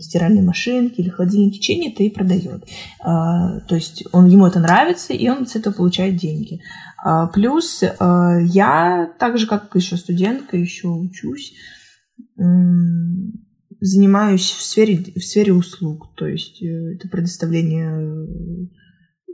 стиральные 0.00 0.42
машинки 0.42 1.00
или 1.00 1.08
холодильники 1.08 1.58
чинит 1.58 2.00
и 2.00 2.10
продает. 2.10 2.64
А, 3.02 3.60
то 3.60 3.74
есть 3.74 4.04
он, 4.12 4.26
ему 4.26 4.46
это 4.46 4.60
нравится, 4.60 5.12
и 5.12 5.28
он 5.28 5.46
с 5.46 5.56
этого 5.56 5.74
получает 5.74 6.16
деньги. 6.16 6.60
А, 7.02 7.26
плюс 7.28 7.82
а, 7.82 8.38
я, 8.40 9.10
так 9.18 9.38
же 9.38 9.46
как 9.46 9.74
еще 9.74 9.96
студентка, 9.96 10.56
еще 10.56 10.88
учусь, 10.88 11.54
занимаюсь 13.80 14.50
в 14.50 14.62
сфере, 14.62 14.96
в 15.14 15.24
сфере 15.24 15.52
услуг, 15.52 16.14
то 16.14 16.26
есть 16.26 16.62
э, 16.62 16.94
это 16.94 17.08
предоставление 17.08 17.90
э, 17.90 18.26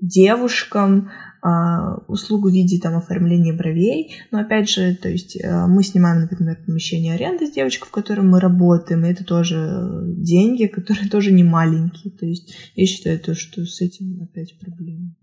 девушкам 0.01 1.11
а, 1.45 1.97
услугу 2.09 2.51
в 2.51 2.53
виде 2.53 2.79
там 2.81 2.97
оформления 2.97 3.53
бровей, 3.53 4.13
но 4.31 4.41
опять 4.41 4.69
же, 4.69 4.95
то 4.95 5.09
есть 5.09 5.37
э, 5.37 5.67
мы 5.67 5.83
снимаем, 5.83 6.21
например, 6.21 6.59
помещение 6.67 7.15
аренды 7.15 7.47
с 7.47 7.53
девочкой, 7.53 7.89
в 7.89 7.93
котором 7.93 8.29
мы 8.29 8.41
работаем, 8.41 9.05
и 9.05 9.11
это 9.11 9.25
тоже 9.25 9.81
деньги, 10.17 10.67
которые 10.67 11.09
тоже 11.09 11.33
не 11.33 11.45
маленькие, 11.45 12.13
то 12.13 12.27
есть 12.27 12.55
я 12.75 12.87
считаю 12.87 13.19
то, 13.19 13.35
что 13.35 13.65
с 13.65 13.81
этим 13.81 14.23
опять 14.23 14.59
проблема. 14.59 15.15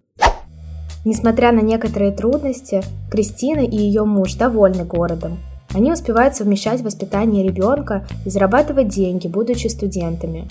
Несмотря 1.05 1.53
на 1.53 1.61
некоторые 1.61 2.11
трудности, 2.11 2.81
Кристина 3.09 3.61
и 3.61 3.77
ее 3.77 4.03
муж 4.03 4.35
довольны 4.35 4.83
городом. 4.83 5.39
Они 5.73 5.91
успевают 5.91 6.35
совмещать 6.35 6.81
воспитание 6.81 7.43
ребенка 7.43 8.05
и 8.25 8.29
зарабатывать 8.29 8.87
деньги, 8.87 9.27
будучи 9.27 9.67
студентами. 9.67 10.47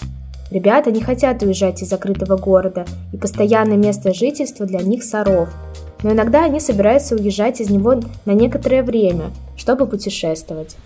Ребята 0.50 0.90
не 0.90 1.02
хотят 1.02 1.42
уезжать 1.42 1.82
из 1.82 1.88
закрытого 1.88 2.36
города, 2.36 2.86
и 3.12 3.16
постоянное 3.16 3.76
место 3.76 4.14
жительства 4.14 4.64
для 4.64 4.80
них 4.80 5.02
Саров. 5.02 5.50
Но 6.02 6.12
иногда 6.12 6.44
они 6.44 6.60
собираются 6.60 7.16
уезжать 7.16 7.60
из 7.60 7.68
него 7.68 8.00
на 8.24 8.30
некоторое 8.32 8.82
время, 8.82 9.30
чтобы 9.56 9.86
путешествовать. 9.86 10.76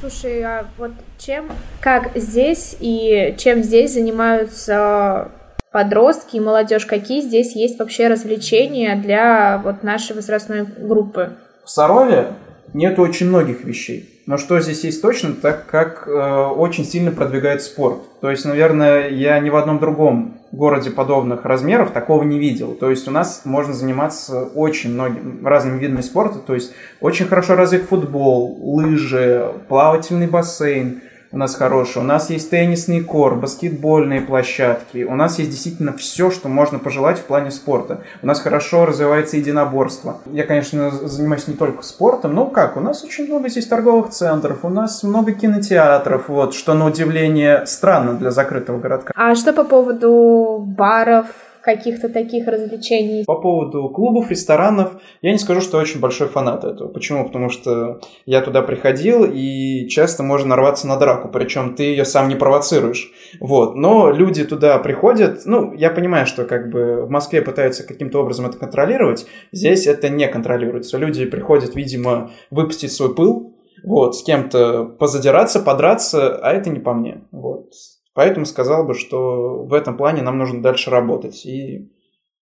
Слушай, 0.00 0.42
а 0.44 0.66
вот 0.78 0.92
чем, 1.18 1.50
как 1.80 2.12
здесь 2.14 2.76
и 2.78 3.34
чем 3.38 3.64
здесь 3.64 3.94
занимаются 3.94 5.32
подростки 5.76 6.36
и 6.36 6.40
молодежь, 6.40 6.86
какие 6.86 7.20
здесь 7.20 7.54
есть 7.54 7.78
вообще 7.78 8.08
развлечения 8.08 8.96
для 8.96 9.60
вот 9.62 9.82
нашей 9.82 10.16
возрастной 10.16 10.62
группы? 10.64 11.32
В 11.66 11.70
Сарове 11.70 12.28
нет 12.72 12.98
очень 12.98 13.28
многих 13.28 13.62
вещей. 13.62 14.22
Но 14.24 14.38
что 14.38 14.58
здесь 14.58 14.84
есть 14.84 15.02
точно, 15.02 15.34
так 15.34 15.66
как 15.66 16.08
э, 16.08 16.10
очень 16.10 16.86
сильно 16.86 17.10
продвигает 17.10 17.60
спорт. 17.60 17.98
То 18.22 18.30
есть, 18.30 18.46
наверное, 18.46 19.10
я 19.10 19.38
ни 19.38 19.50
в 19.50 19.56
одном 19.56 19.78
другом 19.78 20.38
городе 20.50 20.90
подобных 20.90 21.44
размеров 21.44 21.90
такого 21.90 22.22
не 22.22 22.38
видел. 22.38 22.72
То 22.72 22.88
есть 22.88 23.06
у 23.06 23.10
нас 23.10 23.42
можно 23.44 23.74
заниматься 23.74 24.44
очень 24.44 24.94
многими 24.94 25.44
разными 25.44 25.78
видами 25.78 26.00
спорта. 26.00 26.38
То 26.38 26.54
есть 26.54 26.72
очень 27.02 27.26
хорошо 27.26 27.54
развит 27.54 27.82
футбол, 27.82 28.58
лыжи, 28.62 29.52
плавательный 29.68 30.26
бассейн– 30.26 31.02
у 31.36 31.38
нас 31.38 31.54
хороший. 31.54 31.98
У 31.98 32.04
нас 32.04 32.30
есть 32.30 32.48
теннисный 32.48 33.02
кор, 33.02 33.36
баскетбольные 33.36 34.22
площадки. 34.22 35.04
У 35.04 35.14
нас 35.14 35.38
есть 35.38 35.50
действительно 35.50 35.92
все, 35.92 36.30
что 36.30 36.48
можно 36.48 36.78
пожелать 36.78 37.18
в 37.18 37.24
плане 37.24 37.50
спорта. 37.50 38.00
У 38.22 38.26
нас 38.26 38.40
хорошо 38.40 38.86
развивается 38.86 39.36
единоборство. 39.36 40.16
Я, 40.32 40.44
конечно, 40.46 40.90
занимаюсь 40.90 41.46
не 41.46 41.52
только 41.52 41.82
спортом, 41.82 42.34
но 42.34 42.46
как? 42.46 42.78
У 42.78 42.80
нас 42.80 43.04
очень 43.04 43.26
много 43.26 43.50
здесь 43.50 43.66
торговых 43.66 44.08
центров, 44.08 44.60
у 44.62 44.70
нас 44.70 45.02
много 45.02 45.32
кинотеатров, 45.32 46.30
вот, 46.30 46.54
что 46.54 46.72
на 46.72 46.86
удивление 46.86 47.66
странно 47.66 48.14
для 48.14 48.30
закрытого 48.30 48.78
городка. 48.78 49.12
А 49.14 49.34
что 49.34 49.52
по 49.52 49.64
поводу 49.64 50.64
баров, 50.66 51.26
каких-то 51.66 52.08
таких 52.08 52.46
развлечений. 52.46 53.24
По 53.24 53.34
поводу 53.34 53.88
клубов, 53.88 54.30
ресторанов, 54.30 54.92
я 55.20 55.32
не 55.32 55.38
скажу, 55.38 55.60
что 55.60 55.78
я 55.78 55.82
очень 55.82 55.98
большой 55.98 56.28
фанат 56.28 56.64
этого. 56.64 56.88
Почему? 56.88 57.26
Потому 57.26 57.50
что 57.50 58.00
я 58.24 58.40
туда 58.40 58.62
приходил, 58.62 59.24
и 59.24 59.88
часто 59.88 60.22
можно 60.22 60.50
нарваться 60.50 60.86
на 60.86 60.96
драку, 60.96 61.28
причем 61.28 61.74
ты 61.74 61.82
ее 61.82 62.04
сам 62.04 62.28
не 62.28 62.36
провоцируешь. 62.36 63.10
Вот. 63.40 63.74
Но 63.74 64.12
люди 64.12 64.44
туда 64.44 64.78
приходят, 64.78 65.42
ну, 65.44 65.74
я 65.74 65.90
понимаю, 65.90 66.26
что 66.26 66.44
как 66.44 66.70
бы 66.70 67.04
в 67.04 67.10
Москве 67.10 67.42
пытаются 67.42 67.84
каким-то 67.84 68.20
образом 68.20 68.46
это 68.46 68.58
контролировать, 68.58 69.26
здесь 69.50 69.88
это 69.88 70.08
не 70.08 70.28
контролируется. 70.28 70.98
Люди 70.98 71.26
приходят, 71.26 71.74
видимо, 71.74 72.30
выпустить 72.52 72.92
свой 72.92 73.12
пыл, 73.12 73.56
вот, 73.82 74.14
с 74.14 74.22
кем-то 74.22 74.84
позадираться, 74.84 75.58
подраться, 75.58 76.36
а 76.36 76.52
это 76.52 76.70
не 76.70 76.78
по 76.78 76.94
мне. 76.94 77.24
Вот. 77.32 77.72
Поэтому 78.16 78.46
сказал 78.46 78.86
бы, 78.86 78.94
что 78.94 79.62
в 79.64 79.74
этом 79.74 79.98
плане 79.98 80.22
нам 80.22 80.38
нужно 80.38 80.62
дальше 80.62 80.90
работать 80.90 81.44
и 81.44 81.92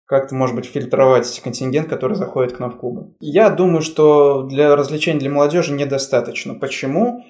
как-то, 0.06 0.36
может 0.36 0.54
быть, 0.54 0.66
фильтровать 0.66 1.40
контингент, 1.42 1.88
который 1.88 2.14
заходит 2.14 2.56
к 2.56 2.60
нам 2.60 2.70
в 2.70 2.76
клубы. 2.76 3.16
Я 3.18 3.50
думаю, 3.50 3.82
что 3.82 4.44
для 4.44 4.76
развлечений 4.76 5.18
для 5.18 5.28
молодежи 5.28 5.72
недостаточно. 5.72 6.54
Почему? 6.54 7.24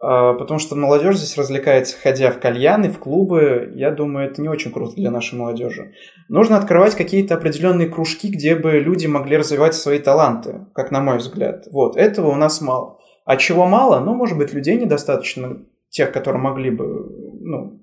А, 0.00 0.32
потому 0.32 0.58
что 0.60 0.76
молодежь 0.76 1.18
здесь 1.18 1.36
развлекается, 1.36 1.98
ходя 2.00 2.30
в 2.30 2.40
кальяны, 2.40 2.88
в 2.88 2.98
клубы. 2.98 3.70
Я 3.74 3.90
думаю, 3.90 4.30
это 4.30 4.40
не 4.40 4.48
очень 4.48 4.72
круто 4.72 4.96
для 4.96 5.10
нашей 5.10 5.38
молодежи. 5.38 5.92
Нужно 6.30 6.56
открывать 6.56 6.94
какие-то 6.94 7.34
определенные 7.34 7.90
кружки, 7.90 8.30
где 8.30 8.56
бы 8.56 8.78
люди 8.78 9.06
могли 9.06 9.36
развивать 9.36 9.74
свои 9.74 9.98
таланты, 9.98 10.68
как 10.74 10.90
на 10.90 11.02
мой 11.02 11.18
взгляд. 11.18 11.66
Вот, 11.70 11.98
этого 11.98 12.28
у 12.28 12.36
нас 12.36 12.62
мало. 12.62 12.96
А 13.26 13.36
чего 13.36 13.66
мало? 13.66 14.00
Ну, 14.00 14.14
может 14.14 14.38
быть, 14.38 14.54
людей 14.54 14.76
недостаточно, 14.78 15.58
тех, 15.90 16.12
которые 16.12 16.40
могли 16.40 16.70
бы 16.70 17.23
ну, 17.44 17.80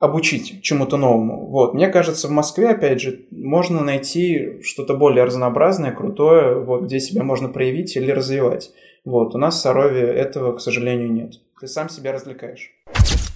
обучить 0.00 0.62
чему-то 0.62 0.96
новому. 0.96 1.46
Вот. 1.48 1.74
Мне 1.74 1.88
кажется, 1.88 2.28
в 2.28 2.30
Москве, 2.30 2.70
опять 2.70 3.00
же, 3.00 3.26
можно 3.30 3.82
найти 3.82 4.60
что-то 4.62 4.94
более 4.94 5.24
разнообразное, 5.24 5.92
крутое, 5.92 6.60
вот, 6.60 6.82
где 6.82 7.00
себя 7.00 7.24
можно 7.24 7.48
проявить 7.48 7.96
или 7.96 8.10
развивать. 8.10 8.70
Вот. 9.04 9.34
У 9.34 9.38
нас 9.38 9.56
в 9.56 9.60
Сарове 9.60 10.02
этого, 10.02 10.56
к 10.56 10.60
сожалению, 10.60 11.12
нет. 11.12 11.34
Ты 11.60 11.66
сам 11.66 11.88
себя 11.88 12.12
развлекаешь. 12.12 12.70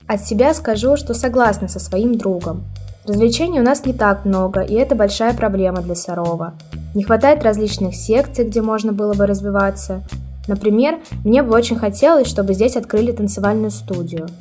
От 0.06 0.20
себя 0.20 0.54
скажу, 0.54 0.96
что 0.96 1.14
согласна 1.14 1.68
со 1.68 1.80
своим 1.80 2.16
другом. 2.16 2.64
Развлечений 3.06 3.58
у 3.58 3.64
нас 3.64 3.84
не 3.84 3.92
так 3.92 4.24
много, 4.24 4.60
и 4.60 4.74
это 4.74 4.94
большая 4.94 5.34
проблема 5.34 5.82
для 5.82 5.96
Сарова. 5.96 6.54
Не 6.94 7.02
хватает 7.02 7.42
различных 7.42 7.96
секций, 7.96 8.44
где 8.44 8.62
можно 8.62 8.92
было 8.92 9.14
бы 9.14 9.26
развиваться. 9.26 10.04
Например, 10.46 11.00
мне 11.24 11.42
бы 11.42 11.54
очень 11.54 11.76
хотелось, 11.76 12.28
чтобы 12.28 12.54
здесь 12.54 12.76
открыли 12.76 13.10
танцевальную 13.10 13.72
студию– 13.72 14.28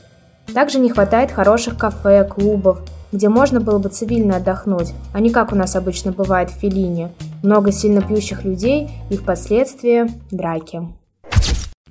также 0.51 0.79
не 0.79 0.89
хватает 0.89 1.31
хороших 1.31 1.77
кафе, 1.77 2.23
клубов, 2.23 2.79
где 3.11 3.29
можно 3.29 3.59
было 3.59 3.77
бы 3.77 3.89
цивильно 3.89 4.37
отдохнуть, 4.37 4.93
а 5.13 5.19
не 5.19 5.29
как 5.29 5.51
у 5.51 5.55
нас 5.55 5.75
обычно 5.75 6.11
бывает 6.11 6.49
в 6.49 6.55
Филине. 6.55 7.11
Много 7.43 7.71
сильно 7.71 8.01
пьющих 8.01 8.43
людей 8.43 8.89
и 9.09 9.17
впоследствии 9.17 10.11
драки. 10.31 10.81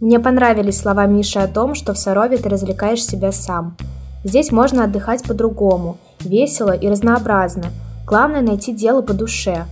Мне 0.01 0.19
понравились 0.19 0.79
слова 0.79 1.05
Миши 1.07 1.39
о 1.39 1.47
том, 1.47 1.75
что 1.75 1.93
в 1.93 1.99
Сарове 1.99 2.39
ты 2.39 2.49
развлекаешь 2.49 3.05
себя 3.05 3.33
сам. 3.33 3.77
Здесь 4.25 4.51
можно 4.51 4.85
отдыхать 4.85 5.23
по-другому, 5.25 5.99
весело 6.21 6.73
и 6.73 6.89
разнообразно. 6.89 7.67
Главное 8.07 8.41
найти 8.41 8.73
дело 8.73 9.03
по 9.03 9.13
душе. 9.13 9.67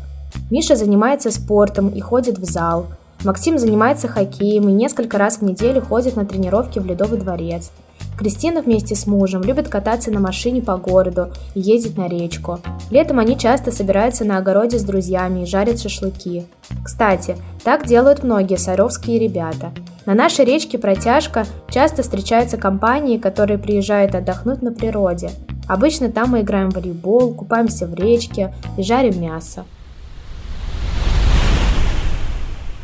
Миша 0.51 0.77
занимается 0.77 1.31
спортом 1.31 1.89
и 1.89 2.01
ходит 2.01 2.39
в 2.39 2.45
зал. 2.45 2.87
Максим 3.25 3.59
занимается 3.59 4.07
хоккеем 4.07 4.69
и 4.69 4.73
несколько 4.73 5.19
раз 5.19 5.39
в 5.39 5.43
неделю 5.43 5.81
ходит 5.81 6.17
на 6.17 6.25
тренировки 6.25 6.79
в 6.79 6.87
Ледовый 6.87 7.19
дворец– 7.19 7.71
Кристина 8.19 8.63
вместе 8.63 8.97
с 8.97 9.07
мужем 9.07 9.43
любит 9.43 9.69
кататься 9.69 10.11
на 10.11 10.19
машине 10.19 10.61
по 10.61 10.77
городу 10.77 11.29
и 11.55 11.61
ездить 11.61 11.97
на 11.97 12.09
речку. 12.09 12.59
Летом 12.91 13.21
они 13.21 13.39
часто 13.39 13.71
собираются 13.71 14.25
на 14.25 14.39
огороде 14.39 14.77
с 14.79 14.83
друзьями 14.83 15.43
и 15.43 15.47
жарят 15.47 15.81
шашлыки. 15.81 16.45
Кстати, 16.85 17.37
так 17.63 17.87
делают 17.87 18.25
многие 18.25 18.57
саровские 18.57 19.21
ребята. 19.21 19.73
На 20.05 20.15
нашей 20.15 20.45
речке 20.45 20.79
Протяжка 20.79 21.47
часто 21.71 22.03
встречаются 22.03 22.57
компании, 22.57 23.19
которые 23.19 23.59
приезжают 23.59 24.17
отдохнуть 24.17 24.63
на 24.63 24.73
природе. 24.73 25.31
Обычно 25.69 26.11
там 26.11 26.31
мы 26.31 26.41
играем 26.41 26.71
в 26.71 26.75
волейбол, 26.75 27.35
купаемся 27.35 27.87
в 27.87 27.95
речке 27.95 28.53
и 28.77 28.83
жарим 28.83 29.21
мясо. 29.21 29.65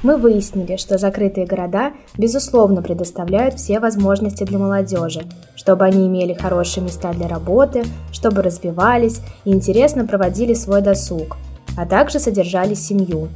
Мы 0.04 0.18
выяснили, 0.18 0.76
что 0.76 0.98
закрытые 0.98 1.46
города, 1.46 1.92
безусловно, 2.18 2.82
предоставляют 2.82 3.54
все 3.54 3.80
возможности 3.80 4.44
для 4.44 4.58
молодежи, 4.58 5.22
чтобы 5.56 5.86
они 5.86 6.06
имели 6.06 6.34
хорошие 6.34 6.84
места 6.84 7.10
для 7.14 7.26
работы, 7.26 7.84
чтобы 8.12 8.42
развивались 8.42 9.22
и 9.46 9.50
интересно 9.50 10.06
проводили 10.06 10.52
свой 10.52 10.82
досуг, 10.82 11.38
а 11.78 11.86
также 11.86 12.18
содержали 12.18 12.74
семью. 12.74 13.28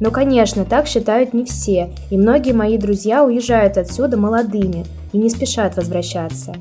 Но, 0.00 0.10
конечно, 0.10 0.64
так 0.64 0.88
считают 0.88 1.34
не 1.34 1.44
все, 1.44 1.92
и 2.10 2.18
многие 2.18 2.52
мои 2.52 2.78
друзья 2.78 3.22
уезжают 3.24 3.78
отсюда 3.78 4.16
молодыми 4.16 4.84
и 5.12 5.18
не 5.18 5.30
спешат 5.30 5.76
возвращаться. 5.76 6.56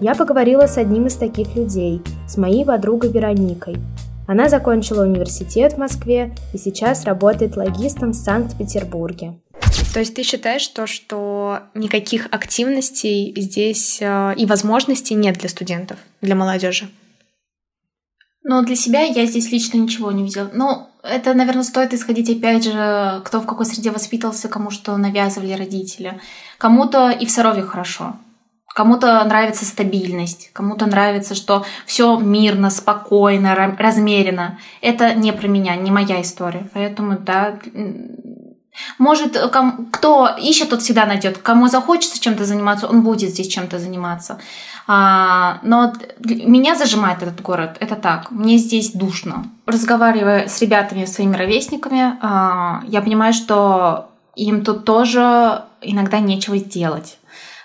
Я 0.00 0.16
поговорила 0.16 0.66
с 0.66 0.76
одним 0.78 1.06
из 1.06 1.14
таких 1.14 1.54
людей, 1.54 2.02
с 2.26 2.36
моей 2.36 2.64
подругой 2.64 3.12
Вероникой. 3.12 3.76
Она 4.30 4.48
закончила 4.48 5.02
университет 5.02 5.72
в 5.72 5.78
Москве 5.78 6.32
и 6.54 6.56
сейчас 6.56 7.02
работает 7.02 7.56
логистом 7.56 8.12
в 8.12 8.14
Санкт-Петербурге. 8.14 9.40
То 9.92 9.98
есть 9.98 10.14
ты 10.14 10.22
считаешь 10.22 10.68
то, 10.68 10.86
что 10.86 11.62
никаких 11.74 12.28
активностей 12.30 13.34
здесь 13.36 13.98
э, 14.00 14.34
и 14.36 14.46
возможностей 14.46 15.14
нет 15.14 15.38
для 15.38 15.48
студентов, 15.48 15.98
для 16.20 16.36
молодежи? 16.36 16.88
Ну, 18.44 18.62
для 18.62 18.76
себя 18.76 19.00
я 19.00 19.26
здесь 19.26 19.50
лично 19.50 19.78
ничего 19.78 20.12
не 20.12 20.22
видела. 20.22 20.48
Ну, 20.54 20.86
это, 21.02 21.34
наверное, 21.34 21.64
стоит 21.64 21.92
исходить, 21.92 22.30
опять 22.30 22.62
же, 22.62 23.22
кто 23.24 23.40
в 23.40 23.46
какой 23.46 23.66
среде 23.66 23.90
воспитывался, 23.90 24.46
кому 24.46 24.70
что 24.70 24.96
навязывали 24.96 25.54
родители. 25.54 26.20
Кому-то 26.56 27.10
и 27.10 27.26
в 27.26 27.32
Сарове 27.32 27.62
хорошо. 27.62 28.14
Кому-то 28.74 29.22
нравится 29.24 29.64
стабильность, 29.64 30.50
кому-то 30.52 30.86
нравится, 30.86 31.34
что 31.34 31.64
все 31.86 32.16
мирно, 32.18 32.70
спокойно, 32.70 33.54
размеренно. 33.78 34.58
Это 34.80 35.12
не 35.14 35.32
про 35.32 35.48
меня, 35.48 35.74
не 35.74 35.90
моя 35.90 36.22
история. 36.22 36.68
Поэтому, 36.72 37.18
да, 37.18 37.58
может, 38.98 39.36
кто 39.90 40.28
ищет, 40.40 40.70
тот 40.70 40.82
всегда 40.82 41.06
найдет. 41.06 41.38
Кому 41.38 41.66
захочется 41.68 42.20
чем-то 42.20 42.44
заниматься, 42.44 42.86
он 42.86 43.02
будет 43.02 43.30
здесь 43.30 43.48
чем-то 43.48 43.78
заниматься. 43.78 44.38
А, 44.86 45.58
но 45.62 45.92
меня 46.20 46.74
зажимает 46.74 47.22
этот 47.22 47.40
город, 47.42 47.76
это 47.80 47.96
так. 47.96 48.30
Мне 48.30 48.56
здесь 48.56 48.92
душно. 48.92 49.46
Разговаривая 49.66 50.48
с 50.48 50.60
ребятами, 50.62 51.04
своими 51.04 51.36
ровесниками, 51.36 52.16
а, 52.20 52.82
я 52.86 53.00
понимаю, 53.02 53.32
что 53.32 54.10
им 54.36 54.64
тут 54.64 54.84
тоже 54.84 55.64
иногда 55.80 56.20
нечего 56.20 56.56
сделать. 56.56 57.18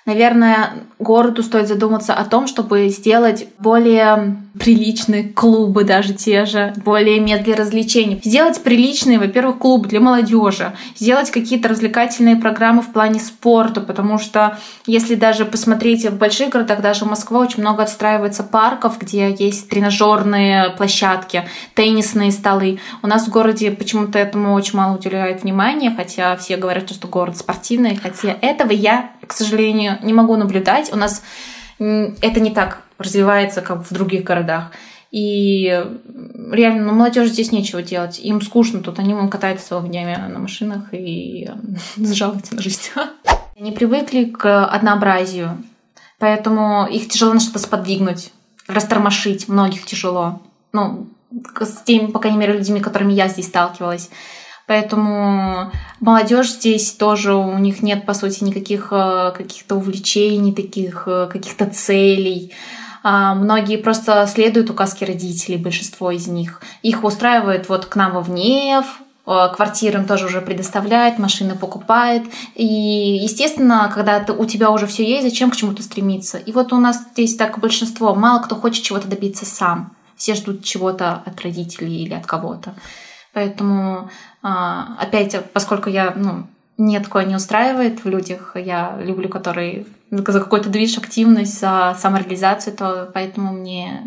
Наверное, 0.05 0.73
городу 0.99 1.41
стоит 1.41 1.67
задуматься 1.67 2.13
о 2.13 2.25
том, 2.25 2.45
чтобы 2.45 2.89
сделать 2.89 3.47
более 3.57 4.37
приличные 4.59 5.23
клубы, 5.23 5.83
даже 5.83 6.13
те 6.13 6.45
же, 6.45 6.73
более 6.85 7.19
мест 7.19 7.43
для 7.43 7.55
развлечений. 7.55 8.21
Сделать 8.23 8.61
приличные, 8.61 9.19
во-первых, 9.19 9.57
клубы 9.57 9.87
для 9.87 9.99
молодежи, 9.99 10.73
сделать 10.95 11.31
какие-то 11.31 11.69
развлекательные 11.69 12.35
программы 12.35 12.81
в 12.81 12.93
плане 12.93 13.19
спорта, 13.19 13.81
потому 13.81 14.17
что 14.19 14.57
если 14.85 15.15
даже 15.15 15.43
посмотреть 15.43 16.05
в 16.05 16.17
больших 16.17 16.49
городах, 16.49 16.81
даже 16.81 17.05
в 17.05 17.09
Москве 17.09 17.37
очень 17.37 17.61
много 17.61 17.83
отстраивается 17.83 18.43
парков, 18.43 18.99
где 18.99 19.35
есть 19.37 19.69
тренажерные 19.69 20.69
площадки, 20.77 21.45
теннисные 21.73 22.31
столы. 22.31 22.79
У 23.01 23.07
нас 23.07 23.27
в 23.27 23.31
городе 23.31 23.71
почему-то 23.71 24.19
этому 24.19 24.53
очень 24.53 24.77
мало 24.77 24.97
уделяют 24.97 25.43
внимания, 25.43 25.93
хотя 25.95 26.35
все 26.37 26.57
говорят, 26.57 26.89
что 26.89 27.07
город 27.07 27.37
спортивный, 27.37 27.95
хотя 27.95 28.37
этого 28.41 28.71
я, 28.71 29.11
к 29.25 29.33
сожалению, 29.33 29.94
не 30.01 30.13
могу 30.13 30.35
наблюдать. 30.35 30.91
У 30.93 30.95
нас 30.95 31.23
это 31.79 32.39
не 32.39 32.51
так 32.51 32.81
развивается, 32.97 33.61
как 33.61 33.89
в 33.89 33.93
других 33.93 34.23
городах. 34.23 34.71
И 35.11 35.85
реально, 36.51 36.85
ну, 36.85 36.93
молодежи 36.93 37.29
здесь 37.29 37.51
нечего 37.51 37.81
делать. 37.81 38.19
Им 38.19 38.41
скучно 38.41 38.81
тут. 38.81 38.99
Они 38.99 39.13
вон 39.13 39.29
катаются 39.29 39.69
целыми 39.69 39.87
днями 39.87 40.15
на 40.15 40.39
машинах 40.39 40.93
и 40.93 41.49
жалуются 41.97 42.55
на 42.55 42.61
жизнь. 42.61 42.81
Они 43.57 43.71
привыкли 43.71 44.25
к 44.25 44.65
однообразию. 44.65 45.63
Поэтому 46.19 46.87
их 46.87 47.07
тяжело 47.07 47.33
на 47.33 47.39
что-то 47.39 47.59
сподвигнуть, 47.59 48.31
растормошить. 48.67 49.47
Многих 49.47 49.85
тяжело. 49.85 50.41
Ну, 50.73 51.07
с 51.59 51.81
теми, 51.83 52.07
по 52.07 52.19
крайней 52.19 52.39
мере, 52.39 52.53
людьми, 52.53 52.81
которыми 52.81 53.13
я 53.13 53.27
здесь 53.27 53.47
сталкивалась. 53.47 54.09
Поэтому 54.67 55.71
молодежь 55.99 56.51
здесь 56.51 56.91
тоже, 56.91 57.35
у 57.35 57.57
них 57.59 57.83
нет, 57.83 58.05
по 58.05 58.13
сути, 58.13 58.43
никаких 58.43 58.87
э, 58.91 59.31
каких-то 59.37 59.75
увлечений, 59.75 60.53
таких 60.53 61.03
э, 61.05 61.27
каких-то 61.31 61.67
целей. 61.67 62.51
А, 63.03 63.35
многие 63.35 63.77
просто 63.77 64.25
следуют 64.25 64.71
указке 64.71 65.05
родителей, 65.05 65.57
большинство 65.57 66.09
из 66.09 66.27
них. 66.27 66.63
Их 66.81 67.03
устраивает 67.03 67.69
вот 67.69 67.85
к 67.85 67.95
нам 67.95 68.13
во 68.13 68.21
ВНЕФ, 68.21 68.85
э, 69.27 69.47
квартиры 69.55 69.99
им 69.99 70.05
тоже 70.05 70.25
уже 70.25 70.41
предоставляет, 70.41 71.19
машины 71.19 71.55
покупает. 71.55 72.23
И, 72.55 72.65
естественно, 72.65 73.91
когда 73.93 74.19
ты, 74.19 74.33
у 74.33 74.45
тебя 74.45 74.71
уже 74.71 74.87
все 74.87 75.07
есть, 75.07 75.29
зачем 75.29 75.51
к 75.51 75.55
чему-то 75.55 75.83
стремиться? 75.83 76.39
И 76.39 76.51
вот 76.51 76.73
у 76.73 76.77
нас 76.77 76.99
здесь 77.11 77.35
так 77.35 77.59
большинство, 77.59 78.15
мало 78.15 78.41
кто 78.41 78.55
хочет 78.55 78.83
чего-то 78.83 79.07
добиться 79.07 79.45
сам. 79.45 79.91
Все 80.15 80.33
ждут 80.33 80.63
чего-то 80.63 81.21
от 81.23 81.39
родителей 81.41 82.03
или 82.03 82.15
от 82.15 82.25
кого-то. 82.25 82.73
Поэтому, 83.35 84.09
а, 84.41 84.95
опять, 84.97 85.35
поскольку 85.51 85.89
я, 85.89 86.13
ну, 86.15 86.47
мне 86.77 87.01
такое 87.01 87.25
не 87.25 87.35
устраивает 87.35 88.05
в 88.05 88.07
людях, 88.07 88.55
я 88.55 88.97
люблю, 89.03 89.27
которые 89.27 89.85
за 90.09 90.39
какой-то 90.39 90.69
движ, 90.69 90.97
активность, 90.97 91.59
за 91.59 91.97
самореализацию, 91.99 92.77
то 92.77 93.11
поэтому 93.13 93.51
мне 93.51 94.03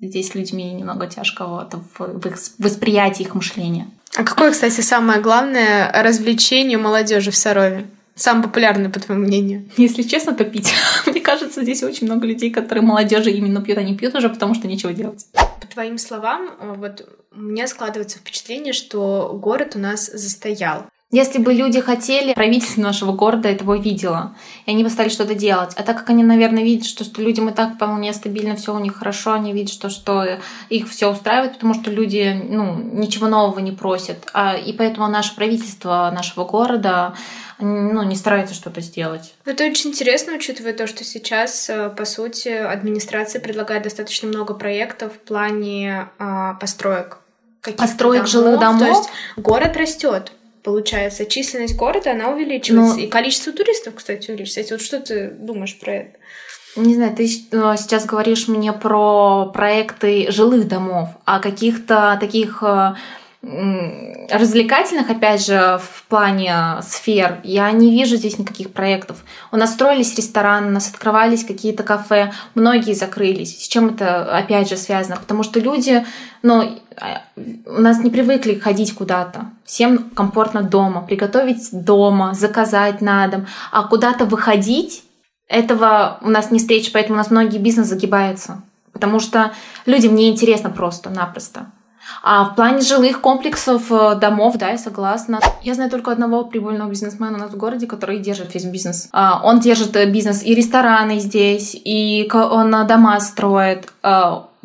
здесь 0.00 0.30
с 0.30 0.34
людьми 0.34 0.72
немного 0.72 1.06
тяжко 1.06 1.46
вот, 1.46 1.72
в 1.98 2.26
их 2.26 2.36
восприятии 2.58 3.22
их 3.22 3.36
мышления. 3.36 3.86
А 4.16 4.24
какое, 4.24 4.50
кстати, 4.50 4.80
самое 4.80 5.20
главное 5.20 5.92
развлечение 6.02 6.76
молодежи 6.76 7.30
в 7.30 7.36
Сарове? 7.36 7.86
Самое 8.16 8.44
популярное, 8.44 8.90
по 8.90 8.98
твоему 8.98 9.24
мнению? 9.24 9.68
Если 9.76 10.02
честно, 10.02 10.34
то 10.34 10.44
пить. 10.44 10.72
Мне 11.06 11.20
кажется, 11.20 11.62
здесь 11.62 11.84
очень 11.84 12.08
много 12.08 12.26
людей, 12.26 12.50
которые 12.50 12.82
молодежи 12.82 13.30
именно 13.30 13.62
пьют, 13.62 13.78
они 13.78 13.96
пьют 13.96 14.16
уже, 14.16 14.28
потому 14.28 14.54
что 14.54 14.66
нечего 14.66 14.92
делать. 14.92 15.26
По 15.60 15.66
твоим 15.68 15.96
словам, 15.96 16.50
вот 16.76 17.08
у 17.36 17.40
меня 17.40 17.66
складывается 17.66 18.18
впечатление, 18.18 18.72
что 18.72 19.30
город 19.40 19.72
у 19.74 19.78
нас 19.78 20.06
застоял. 20.06 20.86
Если 21.14 21.38
бы 21.38 21.52
люди 21.52 21.80
хотели, 21.80 22.34
правительство 22.34 22.80
нашего 22.80 23.12
города 23.12 23.48
этого 23.48 23.78
видело, 23.78 24.34
и 24.66 24.72
они 24.72 24.82
бы 24.82 24.90
стали 24.90 25.08
что-то 25.08 25.36
делать. 25.36 25.72
А 25.76 25.84
так 25.84 25.98
как 25.98 26.10
они, 26.10 26.24
наверное, 26.24 26.64
видят, 26.64 26.86
что, 26.86 27.04
что 27.04 27.22
людям 27.22 27.48
и 27.48 27.52
так 27.52 27.76
вполне 27.76 28.12
стабильно, 28.12 28.56
все 28.56 28.74
у 28.74 28.80
них 28.80 28.96
хорошо, 28.96 29.34
они 29.34 29.52
видят, 29.52 29.72
что, 29.72 29.90
что 29.90 30.40
их 30.70 30.88
все 30.88 31.12
устраивает, 31.12 31.54
потому 31.54 31.74
что 31.74 31.92
люди 31.92 32.42
ну, 32.48 32.74
ничего 32.74 33.28
нового 33.28 33.60
не 33.60 33.70
просят. 33.70 34.26
А, 34.32 34.56
и 34.56 34.72
поэтому 34.72 35.06
наше 35.06 35.36
правительство 35.36 36.10
нашего 36.12 36.44
города 36.44 37.14
ну, 37.60 38.02
не 38.02 38.16
старается 38.16 38.56
что-то 38.56 38.80
сделать. 38.80 39.34
Это 39.44 39.66
очень 39.66 39.90
интересно, 39.90 40.34
учитывая 40.34 40.72
то, 40.72 40.88
что 40.88 41.04
сейчас, 41.04 41.70
э, 41.70 41.90
по 41.90 42.04
сути, 42.06 42.48
администрация 42.48 43.40
предлагает 43.40 43.84
достаточно 43.84 44.26
много 44.26 44.54
проектов 44.54 45.12
в 45.12 45.18
плане 45.20 46.08
а, 46.18 46.54
построек. 46.54 47.18
Построек 47.72 48.22
домов. 48.22 48.30
жилых 48.30 48.60
домов? 48.60 48.80
То 48.80 48.86
есть 48.88 49.10
город 49.36 49.76
растет 49.76 50.32
получается, 50.64 51.26
численность 51.26 51.76
города, 51.76 52.12
она 52.12 52.30
увеличивается. 52.30 52.96
Но... 52.96 53.02
И 53.02 53.06
количество 53.06 53.52
туристов, 53.52 53.94
кстати, 53.96 54.30
увеличивается. 54.30 54.74
Вот 54.74 54.82
что 54.82 54.98
ты 54.98 55.28
думаешь 55.28 55.78
про 55.78 55.92
это? 55.92 56.18
Не 56.76 56.94
знаю, 56.94 57.14
ты 57.14 57.24
э, 57.24 57.74
сейчас 57.76 58.04
говоришь 58.04 58.48
мне 58.48 58.72
про 58.72 59.46
проекты 59.52 60.30
жилых 60.32 60.66
домов, 60.66 61.10
а 61.24 61.38
каких-то 61.38 62.16
таких 62.20 62.62
э, 62.62 62.94
развлекательных, 64.30 65.10
опять 65.10 65.44
же, 65.44 65.78
в 65.82 66.04
плане 66.08 66.80
сфер, 66.82 67.40
я 67.44 67.70
не 67.72 67.90
вижу 67.90 68.16
здесь 68.16 68.38
никаких 68.38 68.72
проектов. 68.72 69.18
У 69.52 69.56
нас 69.56 69.72
строились 69.72 70.14
рестораны, 70.16 70.68
у 70.68 70.70
нас 70.70 70.88
открывались 70.88 71.44
какие-то 71.44 71.82
кафе, 71.82 72.32
многие 72.54 72.94
закрылись. 72.94 73.64
С 73.64 73.68
чем 73.68 73.88
это, 73.88 74.36
опять 74.36 74.68
же, 74.68 74.76
связано? 74.76 75.16
Потому 75.16 75.42
что 75.42 75.60
люди, 75.60 76.04
ну, 76.42 76.80
у 77.66 77.80
нас 77.80 77.98
не 78.02 78.10
привыкли 78.10 78.54
ходить 78.54 78.94
куда-то. 78.94 79.46
Всем 79.64 80.10
комфортно 80.10 80.62
дома, 80.62 81.02
приготовить 81.02 81.68
дома, 81.72 82.34
заказать 82.34 83.00
на 83.00 83.26
дом. 83.28 83.46
А 83.72 83.86
куда-то 83.86 84.24
выходить, 84.24 85.04
этого 85.48 86.18
у 86.22 86.30
нас 86.30 86.50
не 86.50 86.58
встреча, 86.58 86.90
поэтому 86.92 87.14
у 87.14 87.18
нас 87.18 87.30
многие 87.30 87.58
бизнес 87.58 87.88
загибаются. 87.88 88.62
Потому 88.92 89.20
что 89.20 89.52
людям 89.86 90.14
неинтересно 90.14 90.70
просто-напросто. 90.70 91.66
А 92.22 92.44
в 92.44 92.54
плане 92.54 92.80
жилых 92.80 93.20
комплексов, 93.20 93.90
э, 93.90 94.14
домов, 94.16 94.56
да, 94.56 94.70
я 94.70 94.78
согласна. 94.78 95.40
Я 95.62 95.74
знаю 95.74 95.90
только 95.90 96.10
одного 96.10 96.44
прибыльного 96.44 96.88
бизнесмена 96.88 97.36
у 97.36 97.40
нас 97.40 97.50
в 97.50 97.56
городе, 97.56 97.86
который 97.86 98.18
держит 98.18 98.54
весь 98.54 98.64
бизнес. 98.64 99.08
А, 99.12 99.40
он 99.44 99.60
держит 99.60 99.94
э, 99.96 100.06
бизнес 100.06 100.42
и 100.42 100.54
рестораны 100.54 101.18
здесь, 101.18 101.74
и 101.74 102.28
он 102.32 102.74
э, 102.74 102.86
дома 102.86 103.20
строит, 103.20 103.88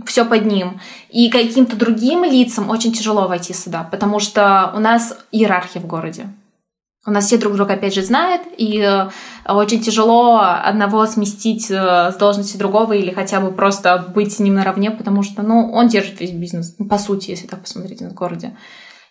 все 0.05 0.25
под 0.25 0.45
ним. 0.45 0.79
И 1.09 1.29
каким-то 1.29 1.75
другим 1.75 2.23
лицам 2.23 2.69
очень 2.69 2.93
тяжело 2.93 3.27
войти 3.27 3.53
сюда, 3.53 3.87
потому 3.89 4.19
что 4.19 4.71
у 4.75 4.79
нас 4.79 5.17
иерархия 5.31 5.81
в 5.81 5.85
городе. 5.85 6.27
У 7.05 7.11
нас 7.11 7.25
все 7.25 7.37
друг 7.37 7.55
друга, 7.55 7.75
опять 7.75 7.93
же, 7.93 8.03
знают, 8.03 8.41
и 8.57 8.81
э, 8.81 9.09
очень 9.47 9.79
тяжело 9.79 10.41
одного 10.41 11.05
сместить 11.05 11.71
э, 11.71 12.11
с 12.11 12.15
должности 12.17 12.57
другого 12.57 12.91
или 12.91 13.11
хотя 13.11 13.39
бы 13.39 13.51
просто 13.51 14.11
быть 14.13 14.33
с 14.33 14.39
ним 14.39 14.55
наравне, 14.55 14.91
потому 14.91 15.23
что, 15.23 15.41
ну, 15.41 15.71
он 15.71 15.87
держит 15.87 16.19
весь 16.19 16.31
бизнес, 16.31 16.75
ну, 16.77 16.87
по 16.87 16.97
сути, 16.97 17.29
если 17.31 17.47
так 17.47 17.61
посмотреть 17.61 18.01
на 18.01 18.09
городе. 18.09 18.57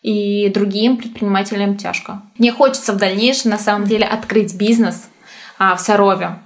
И 0.02 0.50
другим 0.50 0.98
предпринимателям 0.98 1.78
тяжко. 1.78 2.22
Мне 2.38 2.52
хочется 2.52 2.92
в 2.92 2.98
дальнейшем, 2.98 3.52
на 3.52 3.58
самом 3.58 3.86
деле, 3.86 4.04
открыть 4.04 4.54
бизнес 4.54 5.08
а, 5.58 5.74
в 5.74 5.80
Сарове, 5.80 6.38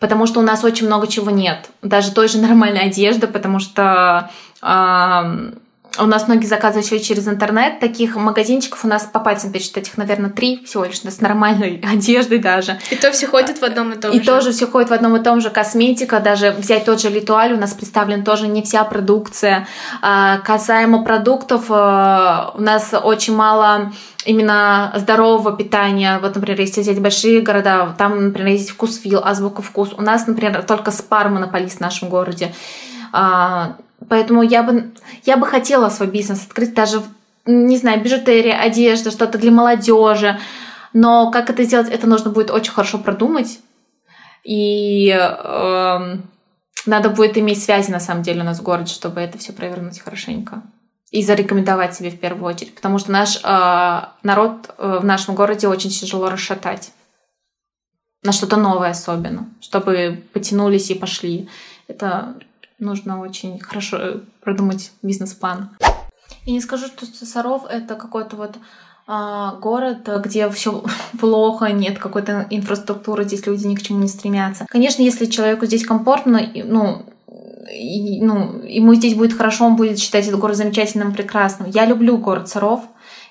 потому 0.00 0.26
что 0.26 0.40
у 0.40 0.42
нас 0.42 0.62
очень 0.64 0.86
много 0.86 1.06
чего 1.06 1.30
нет. 1.30 1.70
Даже 1.80 2.12
той 2.12 2.28
же 2.28 2.38
нормальной 2.38 2.82
одежды, 2.82 3.26
потому 3.26 3.58
что 3.58 4.30
а, 4.60 5.24
у 5.98 6.06
нас 6.06 6.26
многие 6.26 6.46
заказывают 6.46 6.86
еще 6.86 7.02
через 7.02 7.28
интернет. 7.28 7.78
Таких 7.78 8.16
магазинчиков 8.16 8.84
у 8.84 8.88
нас 8.88 9.04
по 9.04 9.20
пальцам 9.20 9.52
пересчитать 9.52 9.88
их, 9.88 9.96
наверное, 9.96 10.30
три 10.30 10.64
всего 10.64 10.84
лишь, 10.84 11.00
с 11.00 11.20
нормальной 11.20 11.80
одеждой 11.92 12.38
даже. 12.38 12.78
И 12.90 12.96
то 12.96 13.12
все 13.12 13.26
ходит 13.26 13.58
в 13.58 13.64
одном 13.64 13.92
и 13.92 13.96
том 13.96 14.12
и 14.12 14.16
же. 14.16 14.22
И 14.22 14.26
тоже 14.26 14.52
все 14.52 14.66
ходит 14.66 14.90
в 14.90 14.92
одном 14.92 15.16
и 15.16 15.22
том 15.22 15.40
же. 15.40 15.50
Косметика, 15.50 16.20
даже 16.20 16.50
взять 16.50 16.84
тот 16.84 17.00
же 17.00 17.10
Литуаль, 17.10 17.52
у 17.52 17.56
нас 17.56 17.72
представлен 17.72 18.24
тоже 18.24 18.48
не 18.48 18.62
вся 18.62 18.84
продукция. 18.84 19.66
А, 20.02 20.38
касаемо 20.38 21.04
продуктов, 21.04 21.66
а, 21.68 22.52
у 22.54 22.60
нас 22.60 22.92
очень 22.92 23.34
мало 23.34 23.92
именно 24.24 24.92
здорового 24.96 25.56
питания. 25.56 26.18
Вот, 26.18 26.34
например, 26.34 26.60
если 26.60 26.80
взять 26.80 27.00
большие 27.00 27.40
города, 27.40 27.94
там, 27.98 28.28
например, 28.28 28.52
есть 28.52 28.70
вкусвилл, 28.70 29.22
азбука 29.24 29.62
вкус. 29.62 29.92
У 29.96 30.02
нас, 30.02 30.26
например, 30.26 30.62
только 30.62 30.90
спар 30.90 31.28
монополист 31.28 31.78
в 31.78 31.80
нашем 31.80 32.08
городе. 32.08 32.52
Поэтому 34.08 34.42
я 34.42 34.62
бы, 34.62 34.92
я 35.24 35.36
бы 35.36 35.46
хотела 35.46 35.88
свой 35.88 36.08
бизнес 36.08 36.46
открыть 36.46 36.74
даже, 36.74 37.02
не 37.46 37.76
знаю, 37.76 38.02
бижутерия, 38.02 38.58
одежда, 38.58 39.10
что-то 39.10 39.38
для 39.38 39.50
молодежи. 39.50 40.38
Но 40.92 41.30
как 41.30 41.50
это 41.50 41.64
сделать, 41.64 41.90
это 41.90 42.06
нужно 42.06 42.30
будет 42.30 42.50
очень 42.50 42.72
хорошо 42.72 42.98
продумать. 42.98 43.58
И 44.44 45.08
э, 45.08 46.16
надо 46.86 47.10
будет 47.10 47.38
иметь 47.38 47.62
связи, 47.62 47.90
на 47.90 48.00
самом 48.00 48.22
деле, 48.22 48.42
у 48.42 48.44
нас 48.44 48.60
в 48.60 48.62
городе, 48.62 48.92
чтобы 48.92 49.20
это 49.20 49.38
все 49.38 49.52
провернуть 49.52 50.00
хорошенько. 50.00 50.62
И 51.10 51.22
зарекомендовать 51.22 51.94
себе 51.94 52.10
в 52.10 52.18
первую 52.18 52.52
очередь. 52.52 52.74
Потому 52.74 52.98
что 52.98 53.10
наш 53.10 53.40
э, 53.42 54.00
народ 54.22 54.74
э, 54.78 54.98
в 55.00 55.04
нашем 55.04 55.34
городе 55.34 55.68
очень 55.68 55.90
тяжело 55.90 56.28
расшатать. 56.28 56.92
На 58.22 58.32
что-то 58.32 58.56
новое 58.56 58.90
особенно. 58.90 59.48
Чтобы 59.60 60.22
потянулись 60.32 60.90
и 60.90 60.94
пошли. 60.94 61.48
Это 61.88 62.34
нужно 62.78 63.20
очень 63.20 63.58
хорошо 63.58 63.96
э, 63.98 64.18
продумать 64.40 64.92
бизнес-план. 65.02 65.70
И 66.46 66.52
не 66.52 66.60
скажу, 66.60 66.86
что 66.86 67.06
Сосаров 67.06 67.64
это 67.68 67.94
какой-то 67.94 68.36
вот 68.36 68.56
а, 69.06 69.56
город, 69.56 70.08
где 70.24 70.48
все 70.50 70.82
плохо, 71.20 71.66
нет 71.72 71.98
какой-то 71.98 72.46
инфраструктуры, 72.50 73.24
здесь 73.24 73.46
люди 73.46 73.66
ни 73.66 73.74
к 73.74 73.82
чему 73.82 74.00
не 74.00 74.08
стремятся. 74.08 74.66
Конечно, 74.68 75.02
если 75.02 75.26
человеку 75.26 75.66
здесь 75.66 75.84
комфортно, 75.84 76.40
ну, 76.54 77.04
и, 77.72 78.20
ну, 78.22 78.62
ему 78.62 78.94
здесь 78.94 79.14
будет 79.14 79.34
хорошо, 79.34 79.66
он 79.66 79.76
будет 79.76 79.98
считать 79.98 80.26
этот 80.26 80.40
город 80.40 80.56
замечательным, 80.56 81.12
прекрасным. 81.12 81.70
Я 81.70 81.86
люблю 81.86 82.16
город 82.18 82.48
Саров, 82.48 82.82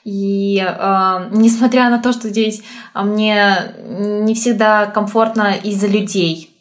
и 0.03 0.57
э, 0.57 1.29
несмотря 1.31 1.89
на 1.89 1.99
то, 1.99 2.11
что 2.11 2.29
здесь 2.29 2.61
мне 2.93 3.73
не 3.87 4.33
всегда 4.35 4.87
комфортно 4.87 5.53
из-за 5.55 5.87
людей, 5.87 6.52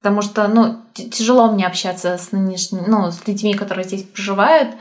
Потому 0.00 0.22
что, 0.22 0.46
ну, 0.48 0.80
тяжело 0.94 1.50
мне 1.50 1.66
общаться 1.66 2.16
с 2.18 2.32
нынешними, 2.32 2.84
ну, 2.86 3.10
с 3.10 3.26
людьми, 3.26 3.54
которые 3.54 3.84
здесь 3.84 4.04
проживают. 4.04 4.76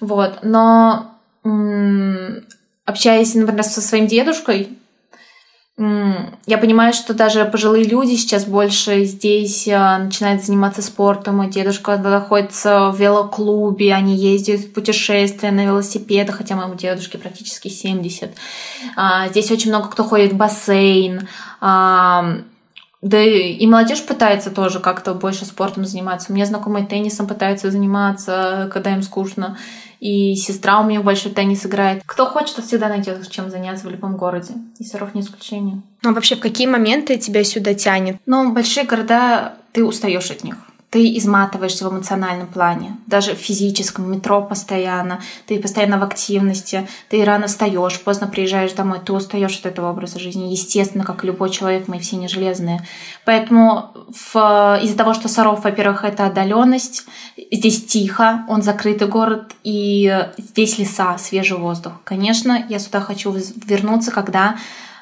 Вот. 0.00 0.40
Но 0.42 1.10
общаясь, 2.84 3.34
например, 3.34 3.64
со 3.64 3.80
своим 3.80 4.06
дедушкой, 4.06 4.78
я 5.76 6.58
понимаю, 6.58 6.92
что 6.92 7.14
даже 7.14 7.44
пожилые 7.46 7.84
люди 7.84 8.14
сейчас 8.14 8.44
больше 8.44 9.04
здесь 9.04 9.66
а, 9.66 9.98
начинают 9.98 10.44
заниматься 10.44 10.82
спортом. 10.82 11.38
Мой 11.38 11.50
дедушка 11.50 11.96
находится 11.96 12.90
в 12.92 13.00
велоклубе, 13.00 13.92
они 13.92 14.14
ездят 14.14 14.60
в 14.60 14.72
путешествия 14.72 15.50
на 15.50 15.64
велосипедах, 15.64 16.36
хотя 16.36 16.54
моему 16.54 16.76
дедушке 16.76 17.18
практически 17.18 17.66
70. 17.66 18.36
А, 18.94 19.28
здесь 19.30 19.50
очень 19.50 19.70
много 19.70 19.88
кто 19.88 20.04
ходит 20.04 20.34
в 20.34 20.36
бассейн. 20.36 21.26
Да 23.04 23.20
и 23.22 23.66
молодежь 23.66 24.02
пытается 24.02 24.50
тоже 24.50 24.80
как-то 24.80 25.12
больше 25.12 25.44
спортом 25.44 25.84
заниматься. 25.84 26.32
У 26.32 26.34
меня 26.34 26.46
знакомые 26.46 26.86
теннисом 26.86 27.26
пытаются 27.26 27.70
заниматься, 27.70 28.70
когда 28.72 28.94
им 28.94 29.02
скучно. 29.02 29.58
И 30.00 30.34
сестра 30.36 30.80
у 30.80 30.84
меня 30.84 31.02
большой 31.02 31.32
теннис 31.32 31.66
играет. 31.66 32.02
Кто 32.06 32.24
хочет, 32.24 32.56
тот 32.56 32.64
всегда 32.64 32.88
найдет 32.88 33.30
чем 33.30 33.50
заняться 33.50 33.86
в 33.86 33.90
любом 33.90 34.16
городе. 34.16 34.54
И 34.78 34.84
Саров 34.84 35.14
не 35.14 35.20
исключение. 35.20 35.82
Ну 36.02 36.10
а 36.10 36.12
вообще 36.14 36.34
в 36.34 36.40
какие 36.40 36.66
моменты 36.66 37.18
тебя 37.18 37.44
сюда 37.44 37.74
тянет? 37.74 38.16
Ну, 38.24 38.54
большие 38.54 38.86
города, 38.86 39.52
ты 39.72 39.84
устаешь 39.84 40.30
от 40.30 40.42
них 40.42 40.56
ты 40.94 41.18
изматываешься 41.18 41.88
в 41.88 41.92
эмоциональном 41.92 42.46
плане, 42.46 42.96
даже 43.08 43.34
в 43.34 43.38
физическом, 43.38 44.12
метро 44.12 44.40
постоянно, 44.40 45.20
ты 45.44 45.58
постоянно 45.58 45.98
в 45.98 46.04
активности, 46.04 46.86
ты 47.08 47.24
рано 47.24 47.48
встаешь, 47.48 48.00
поздно 48.00 48.28
приезжаешь 48.28 48.74
домой, 48.74 49.00
ты 49.04 49.12
устаешь 49.12 49.58
от 49.58 49.66
этого 49.66 49.90
образа 49.90 50.20
жизни, 50.20 50.52
естественно, 50.52 51.02
как 51.02 51.24
любой 51.24 51.50
человек, 51.50 51.88
мы 51.88 51.98
все 51.98 52.14
не 52.14 52.28
железные. 52.28 52.86
Поэтому 53.24 53.90
из-за 54.08 54.96
того, 54.96 55.14
что 55.14 55.26
Саров, 55.26 55.64
во-первых, 55.64 56.04
это 56.04 56.26
отдаленность, 56.26 57.06
здесь 57.50 57.84
тихо, 57.84 58.44
он 58.48 58.62
закрытый 58.62 59.08
город, 59.08 59.50
и 59.64 60.28
здесь 60.38 60.78
леса, 60.78 61.18
свежий 61.18 61.58
воздух. 61.58 61.94
Конечно, 62.04 62.66
я 62.68 62.78
сюда 62.78 63.00
хочу 63.00 63.34
вернуться, 63.66 64.12
когда 64.12 64.54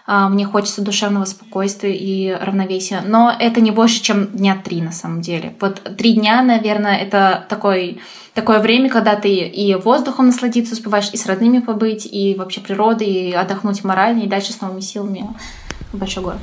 мне 0.07 0.45
хочется 0.45 0.83
душевного 0.83 1.25
спокойствия 1.25 1.95
и 1.97 2.33
равновесия. 2.33 3.03
Но 3.05 3.33
это 3.39 3.61
не 3.61 3.71
больше, 3.71 4.03
чем 4.03 4.27
дня 4.27 4.61
три 4.63 4.83
на 4.83 4.93
самом 4.93 5.21
деле. 5.21 5.55
Вот 5.61 5.81
три 5.97 6.15
дня, 6.15 6.43
наверное, 6.43 6.99
это 6.99 7.45
такой, 7.49 8.01
такое 8.35 8.59
время, 8.59 8.91
когда 8.91 9.15
ты 9.15 9.33
и 9.33 9.75
воздухом 9.75 10.27
насладиться 10.27 10.75
успеваешь, 10.75 11.11
и 11.13 11.17
с 11.17 11.27
родными 11.27 11.61
побыть, 11.61 12.07
и 12.07 12.35
вообще 12.35 12.61
природой, 12.61 13.07
и 13.07 13.33
отдохнуть 13.33 13.85
морально, 13.85 14.23
и 14.23 14.27
дальше 14.27 14.53
с 14.53 14.61
новыми 14.61 14.81
силами 14.81 15.27
в 15.93 15.99
большой 15.99 16.25
город. 16.25 16.41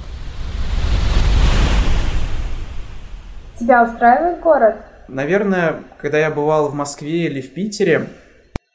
Тебя 3.60 3.84
устраивает 3.84 4.39
город? 4.39 4.76
Наверное, 5.10 5.84
когда 5.98 6.17
я 6.17 6.30
бывал 6.30 6.69
в 6.69 6.76
Москве 6.76 7.26
или 7.26 7.41
в 7.41 7.54
Питере, 7.54 8.08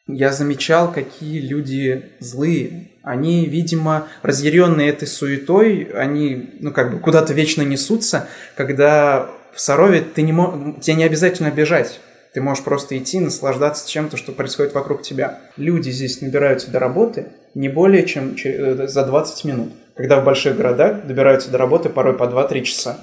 я 0.06 0.32
замечал, 0.32 0.92
какие 0.92 1.40
люди 1.40 2.10
злые. 2.18 2.90
Они, 3.02 3.46
видимо, 3.46 4.08
разъяренные 4.22 4.90
этой 4.90 5.08
суетой, 5.08 5.90
они, 5.94 6.50
ну, 6.60 6.72
как 6.72 6.92
бы 6.92 7.00
куда-то 7.00 7.32
вечно 7.32 7.62
несутся, 7.62 8.28
когда 8.56 9.30
в 9.52 9.60
Сарове 9.60 10.02
ты 10.02 10.22
не 10.22 10.32
мо... 10.32 10.76
тебе 10.80 10.96
не 10.96 11.04
обязательно 11.04 11.50
бежать. 11.50 12.00
Ты 12.32 12.40
можешь 12.40 12.64
просто 12.64 12.98
идти, 12.98 13.20
наслаждаться 13.20 13.88
чем-то, 13.88 14.16
что 14.16 14.32
происходит 14.32 14.74
вокруг 14.74 15.02
тебя. 15.02 15.40
Люди 15.56 15.90
здесь 15.90 16.20
набираются 16.20 16.70
до 16.70 16.80
работы 16.80 17.28
не 17.54 17.68
более 17.68 18.04
чем 18.04 18.36
э, 18.44 18.86
за 18.86 19.04
20 19.04 19.44
минут. 19.44 19.72
Когда 19.94 20.20
в 20.20 20.24
больших 20.24 20.56
городах 20.56 21.06
добираются 21.06 21.50
до 21.50 21.58
работы 21.58 21.88
порой 21.88 22.14
по 22.14 22.24
2-3 22.24 22.62
часа. 22.62 22.98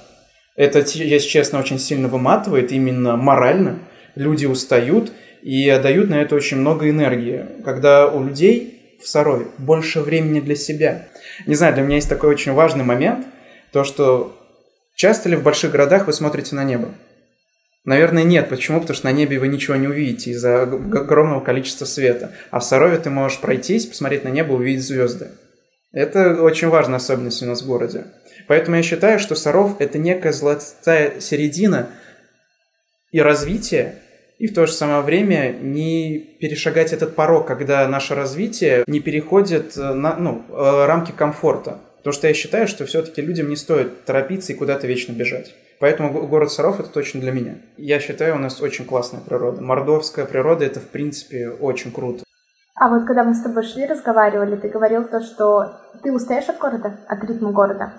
Это, 0.56 0.80
если 0.80 1.28
честно, 1.28 1.60
очень 1.60 1.80
сильно 1.80 2.10
выматывает 2.10 2.72
именно 2.72 3.16
морально. 3.16 3.80
Люди 4.16 4.46
устают, 4.46 5.14
и 5.42 5.68
отдают 5.70 6.10
на 6.10 6.22
это 6.22 6.36
очень 6.36 6.58
много 6.58 6.90
энергии. 6.90 7.46
Когда 7.64 8.08
у 8.08 8.24
людей 8.24 8.98
в 9.02 9.08
Сарове 9.08 9.48
больше 9.58 10.02
времени 10.02 10.40
для 10.40 10.56
себя. 10.56 11.08
Не 11.48 11.56
знаю, 11.56 11.74
для 11.74 11.84
меня 11.84 11.96
есть 11.96 12.10
такой 12.10 12.30
очень 12.30 12.54
важный 12.54 12.84
момент, 12.84 13.26
то, 13.72 13.84
что 13.84 14.38
часто 14.96 15.30
ли 15.30 15.36
в 15.36 15.44
больших 15.44 15.72
городах 15.72 16.08
вы 16.08 16.14
смотрите 16.14 16.56
на 16.56 16.64
небо? 16.64 16.90
Наверное, 17.84 18.24
нет. 18.24 18.48
Почему? 18.48 18.80
Потому 18.80 18.96
что 18.96 19.08
на 19.08 19.12
небе 19.12 19.40
вы 19.40 19.48
ничего 19.48 19.76
не 19.76 19.88
увидите 19.88 20.32
из-за 20.32 20.64
огромного 20.64 21.40
количества 21.40 21.86
света. 21.86 22.32
А 22.52 22.60
в 22.60 22.64
Сарове 22.64 22.98
ты 22.98 23.10
можешь 23.10 23.40
пройтись, 23.40 23.88
посмотреть 23.88 24.24
на 24.24 24.30
небо, 24.30 24.54
увидеть 24.54 24.86
звезды. 24.86 25.32
Это 25.92 26.42
очень 26.42 26.70
важная 26.70 26.98
особенность 26.98 27.42
у 27.42 27.48
нас 27.48 27.64
в 27.64 27.68
городе. 27.68 28.06
Поэтому 28.48 28.78
я 28.78 28.84
считаю, 28.84 29.20
что 29.20 29.36
Саров– 29.36 29.78
это 29.80 29.98
некая 29.98 30.32
золотая 30.32 31.20
середина 31.20 31.90
и 33.12 33.20
развитие, 33.20 33.96
и 34.42 34.48
в 34.48 34.56
то 34.56 34.66
же 34.66 34.74
самое 34.74 35.02
время 35.02 35.56
не 35.62 36.18
перешагать 36.40 36.94
этот 36.94 37.16
порог, 37.16 37.46
когда 37.46 37.88
наше 37.88 38.16
развитие 38.16 38.84
не 38.88 39.00
переходит 39.00 39.78
э, 39.78 39.94
на 39.94 40.16
ну, 40.16 40.42
э, 40.50 40.86
рамки 40.88 41.12
комфорта. 41.12 41.78
Потому 41.98 42.14
что 42.14 42.28
я 42.28 42.34
считаю, 42.34 42.68
что 42.68 42.88
все-таки 42.88 43.22
людям 43.22 43.50
не 43.50 43.56
стоит 43.56 44.04
торопиться 44.04 44.52
и 44.52 44.56
куда-то 44.56 44.88
вечно 44.88 45.12
бежать. 45.12 45.54
Поэтому 45.80 46.26
город 46.26 46.52
Саров 46.52 46.80
это 46.80 46.90
точно 46.90 47.22
для 47.22 47.32
меня. 47.32 47.58
Я 47.78 48.00
считаю, 48.00 48.34
у 48.34 48.40
нас 48.40 48.60
очень 48.62 48.86
классная 48.86 49.22
природа. 49.22 49.62
Мордовская 49.62 50.26
природа 50.26 50.66
это, 50.66 50.80
в 50.80 50.88
принципе, 50.88 51.52
очень 51.52 51.92
круто. 51.92 52.24
А 52.74 52.90
вот 52.90 53.06
когда 53.06 53.24
мы 53.24 53.36
с 53.36 53.44
тобой 53.44 53.62
шли, 53.62 53.86
разговаривали, 53.86 54.56
ты 54.56 54.70
говорил 54.70 55.04
то, 55.04 55.22
что 55.22 55.78
ты 56.02 56.12
устаешь 56.12 56.50
от 56.50 56.58
города, 56.58 57.00
от 57.08 57.24
ритма 57.26 57.52
города? 57.52 57.94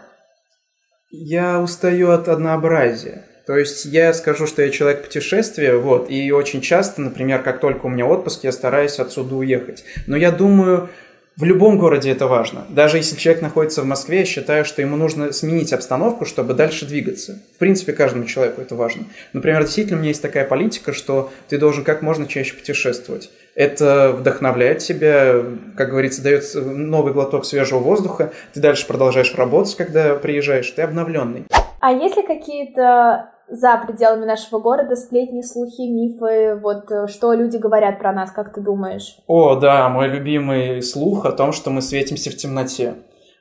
Я 1.12 1.60
устаю 1.60 2.10
от 2.10 2.26
однообразия. 2.26 3.26
То 3.46 3.56
есть 3.56 3.84
я 3.86 4.12
скажу, 4.14 4.46
что 4.46 4.62
я 4.62 4.70
человек 4.70 5.04
путешествия, 5.04 5.76
вот, 5.76 6.10
и 6.10 6.30
очень 6.32 6.60
часто, 6.60 7.00
например, 7.00 7.42
как 7.42 7.60
только 7.60 7.86
у 7.86 7.88
меня 7.88 8.06
отпуск, 8.06 8.44
я 8.44 8.52
стараюсь 8.52 8.98
отсюда 8.98 9.36
уехать. 9.36 9.84
Но 10.06 10.16
я 10.16 10.30
думаю, 10.30 10.88
в 11.36 11.44
любом 11.44 11.78
городе 11.78 12.10
это 12.10 12.26
важно. 12.26 12.66
Даже 12.68 12.98
если 12.98 13.16
человек 13.16 13.40
находится 13.40 13.80
в 13.80 13.86
Москве, 13.86 14.20
я 14.20 14.24
считаю, 14.26 14.66
что 14.66 14.82
ему 14.82 14.96
нужно 14.96 15.32
сменить 15.32 15.72
обстановку, 15.72 16.26
чтобы 16.26 16.52
дальше 16.52 16.84
двигаться. 16.84 17.38
В 17.56 17.58
принципе, 17.58 17.94
каждому 17.94 18.26
человеку 18.26 18.60
это 18.60 18.74
важно. 18.74 19.06
Например, 19.32 19.62
действительно, 19.62 19.96
у 19.96 20.00
меня 20.00 20.10
есть 20.10 20.20
такая 20.20 20.44
политика, 20.44 20.92
что 20.92 21.32
ты 21.48 21.56
должен 21.56 21.84
как 21.84 22.02
можно 22.02 22.26
чаще 22.26 22.54
путешествовать. 22.54 23.30
Это 23.54 24.12
вдохновляет 24.12 24.78
тебя, 24.78 25.42
как 25.76 25.90
говорится, 25.90 26.22
дает 26.22 26.44
новый 26.54 27.14
глоток 27.14 27.46
свежего 27.46 27.78
воздуха. 27.78 28.32
Ты 28.52 28.60
дальше 28.60 28.86
продолжаешь 28.86 29.34
работать, 29.34 29.74
когда 29.74 30.14
приезжаешь. 30.16 30.70
Ты 30.70 30.82
обновленный. 30.82 31.44
А 31.80 31.92
есть 31.92 32.16
ли 32.16 32.26
какие-то 32.26 33.31
за 33.48 33.76
пределами 33.86 34.24
нашего 34.24 34.58
города 34.58 34.96
сплетни, 34.96 35.42
слухи, 35.42 35.82
мифы, 35.82 36.58
вот 36.60 36.90
э, 36.90 37.06
что 37.06 37.32
люди 37.32 37.56
говорят 37.56 37.98
про 37.98 38.12
нас, 38.12 38.30
как 38.30 38.52
ты 38.54 38.60
думаешь? 38.60 39.16
О, 39.26 39.56
да, 39.56 39.88
мой 39.88 40.08
любимый 40.08 40.82
слух 40.82 41.26
о 41.26 41.32
том, 41.32 41.52
что 41.52 41.70
мы 41.70 41.82
светимся 41.82 42.30
в 42.30 42.36
темноте. 42.36 42.94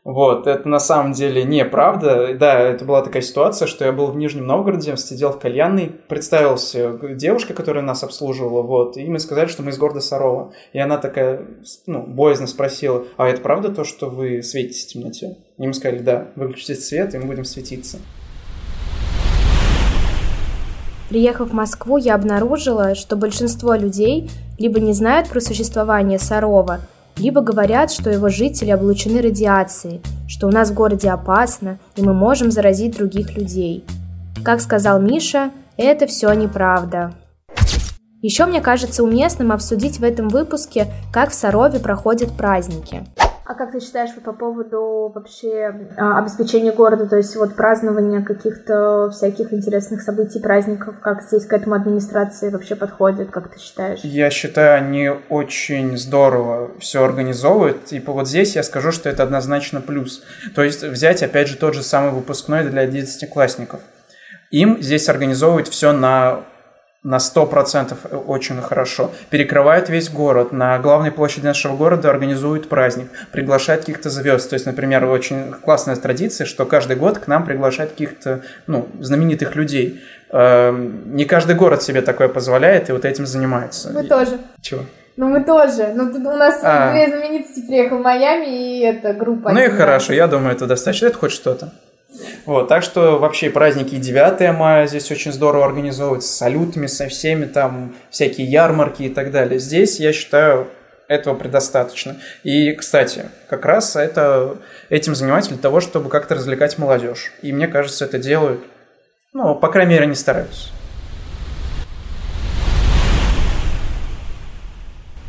Вот, 0.04 0.48
это 0.48 0.68
на 0.68 0.80
самом 0.80 1.14
деле 1.14 1.44
неправда. 1.44 2.34
Да, 2.34 2.60
это 2.60 2.86
была 2.86 3.04
такая 3.04 3.22
ситуация, 3.22 3.68
что 3.68 3.86
я 3.86 3.92
был 3.92 4.08
в 4.08 4.18
Нижнем 4.18 4.48
Новгороде, 4.48 4.98
сидел 4.98 5.32
в 5.32 5.40
кальянной, 5.40 5.92
представился 6.08 6.98
девушке, 7.14 7.54
которая 7.54 7.84
нас 7.84 8.04
обслуживала, 8.04 8.64
вот, 8.64 8.98
и 8.98 9.06
мы 9.06 9.20
сказали, 9.20 9.48
что 9.48 9.62
мы 9.62 9.70
из 9.70 9.78
города 9.78 10.02
Сарова. 10.02 10.54
И 10.74 10.80
она 10.80 10.98
такая, 10.98 11.46
ну, 11.86 12.02
боязно 12.02 12.48
спросила, 12.48 13.06
а 13.18 13.28
это 13.28 13.42
правда 13.42 13.70
то, 13.70 13.84
что 13.84 14.10
вы 14.10 14.42
светитесь 14.42 14.86
в 14.86 14.90
темноте? 14.90 15.38
И 15.60 15.68
мы 15.68 15.74
сказали, 15.74 16.00
да, 16.00 16.30
выключите 16.36 16.76
свет, 16.76 17.14
и 17.14 17.20
мы 17.20 17.26
будем 17.26 17.46
светиться. 17.46 18.00
Приехав 21.12 21.50
в 21.50 21.54
Москву, 21.54 21.98
я 21.98 22.16
обнаружила, 22.16 22.96
что 22.96 23.18
большинство 23.18 23.76
людей 23.76 24.32
либо 24.58 24.80
не 24.80 24.94
знают 24.94 25.28
про 25.28 25.42
существование 25.42 26.18
Сарова, 26.18 26.80
либо 27.18 27.42
говорят, 27.42 27.92
что 27.92 28.10
его 28.10 28.30
жители 28.30 28.70
облучены 28.70 29.22
радиацией, 29.22 30.00
что 30.30 30.48
у 30.48 30.52
нас 30.52 30.70
в 30.70 30.74
городе 30.74 31.10
опасно, 31.10 31.80
и 31.98 32.02
мы 32.02 32.14
можем 32.14 32.50
заразить 32.50 32.96
других 32.96 33.36
людей. 33.36 33.84
Как 34.42 34.62
сказал 34.62 35.02
Миша, 35.02 35.52
это 35.76 36.08
все 36.08 36.32
неправда. 36.32 37.12
Еще 38.22 38.46
мне 38.46 38.62
кажется 38.62 39.04
уместным 39.04 39.52
обсудить 39.52 40.00
в 40.00 40.06
этом 40.06 40.30
выпуске, 40.30 40.88
как 41.12 41.32
в 41.32 41.34
Сарове 41.34 41.80
проходят 41.80 42.32
праздники. 42.38 43.04
А 43.52 43.54
как 43.54 43.74
ты 43.74 43.82
считаешь 43.82 44.12
вот 44.16 44.24
по 44.24 44.32
поводу 44.32 45.12
вообще 45.14 45.76
а, 45.98 46.20
обеспечения 46.20 46.72
города, 46.72 47.06
то 47.06 47.18
есть 47.18 47.36
вот 47.36 47.54
празднования 47.54 48.22
каких-то 48.22 49.10
всяких 49.12 49.52
интересных 49.52 50.04
событий, 50.04 50.40
праздников, 50.40 50.96
как 51.02 51.22
здесь 51.24 51.46
к 51.46 51.52
этому 51.52 51.76
администрации 51.76 52.50
вообще 52.50 52.78
подходит, 52.78 53.30
как 53.30 53.54
ты 53.54 53.60
считаешь? 53.60 54.00
Я 54.04 54.30
считаю, 54.30 54.78
они 54.78 55.12
очень 55.28 55.98
здорово 55.98 56.72
все 56.80 57.04
организовывают. 57.04 57.84
Типа 57.84 58.14
вот 58.14 58.30
здесь 58.30 58.56
я 58.56 58.64
скажу, 58.64 58.94
что 58.94 59.10
это 59.10 59.24
однозначно 59.24 59.82
плюс. 59.82 60.24
То 60.56 60.64
есть 60.64 60.82
взять 60.84 61.22
опять 61.22 61.50
же 61.50 61.58
тот 61.58 61.74
же 61.74 61.84
самый 61.84 62.12
выпускной 62.12 62.64
для 62.70 62.86
11-классников. 62.86 63.82
Им 64.52 64.82
здесь 64.82 65.10
организовывают 65.10 65.68
все 65.68 65.92
на 65.92 66.46
на 67.04 67.18
100% 67.18 68.16
очень 68.28 68.62
хорошо. 68.62 69.12
Перекрывает 69.32 69.90
весь 69.90 70.10
город. 70.10 70.52
На 70.52 70.78
главной 70.78 71.12
площади 71.12 71.46
нашего 71.46 71.76
города 71.76 72.10
организуют 72.10 72.70
праздник. 72.70 73.10
Приглашают 73.32 73.82
каких-то 73.82 74.12
звезд. 74.12 74.50
То 74.50 74.54
есть, 74.54 74.68
например, 74.68 75.06
очень 75.06 75.52
классная 75.52 75.96
традиция, 75.96 76.46
что 76.46 76.66
каждый 76.66 76.98
год 76.98 77.18
к 77.18 77.28
нам 77.28 77.44
приглашают 77.44 77.92
каких-то 77.92 78.42
ну, 78.68 78.88
знаменитых 79.00 79.56
людей. 79.56 80.02
Эм, 80.30 81.16
не 81.16 81.26
каждый 81.26 81.56
город 81.56 81.82
себе 81.82 82.02
такое 82.02 82.28
позволяет 82.28 82.90
и 82.90 82.92
вот 82.92 83.04
этим 83.04 83.26
занимается. 83.26 83.92
Мы 83.92 84.04
тоже. 84.04 84.38
Чего? 84.62 84.82
Ну, 85.18 85.28
мы 85.28 85.44
тоже. 85.44 85.94
Ну, 85.96 86.12
тут 86.12 86.26
у 86.26 86.38
нас 86.38 86.60
а. 86.64 86.92
две 86.92 87.08
знаменитости 87.08 87.66
приехал 87.66 87.98
в 87.98 88.02
Майами, 88.02 88.46
и 88.46 88.80
это 88.82 89.14
группа. 89.14 89.52
Ну 89.52 89.60
и 89.60 89.70
хорошо, 89.70 90.14
я 90.14 90.28
думаю, 90.28 90.56
это 90.56 90.68
достаточно. 90.68 91.08
Это 91.08 91.18
хоть 91.18 91.32
что-то. 91.32 91.74
Вот, 92.46 92.68
так 92.68 92.82
что 92.84 93.20
вообще 93.20 93.50
праздники 93.50 93.96
9 93.96 94.58
мая 94.58 94.88
здесь 94.88 95.12
очень 95.12 95.32
здорово 95.32 95.66
организовывать 95.66 96.24
с 96.24 96.30
салютами, 96.32 96.88
со 96.88 97.08
всеми 97.08 97.46
там, 97.46 97.96
всякие 98.10 98.48
ярмарки 98.48 99.04
и 99.04 99.10
так 99.10 99.32
далее. 99.32 99.60
Здесь, 99.60 100.00
я 100.00 100.12
считаю, 100.12 100.68
этого 101.08 101.36
предостаточно. 101.36 102.16
И, 102.44 102.72
кстати, 102.72 103.26
как 103.50 103.66
раз 103.66 103.96
это, 103.96 104.58
этим 104.90 105.14
занимаются 105.14 105.52
для 105.52 105.62
того, 105.62 105.82
чтобы 105.82 106.10
как-то 106.10 106.36
развлекать 106.36 106.78
молодежь. 106.78 107.34
И 107.42 107.52
мне 107.52 107.68
кажется, 107.68 108.06
это 108.06 108.18
делают, 108.18 108.62
ну, 109.34 109.56
по 109.56 109.68
крайней 109.68 109.92
мере, 109.92 110.04
они 110.04 110.16
стараются. 110.16 110.70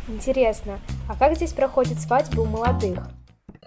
Интересно, 0.07 0.79
а 1.09 1.17
как 1.17 1.35
здесь 1.35 1.53
проходит 1.53 1.99
свадьба 1.99 2.41
у 2.41 2.45
молодых? 2.45 2.99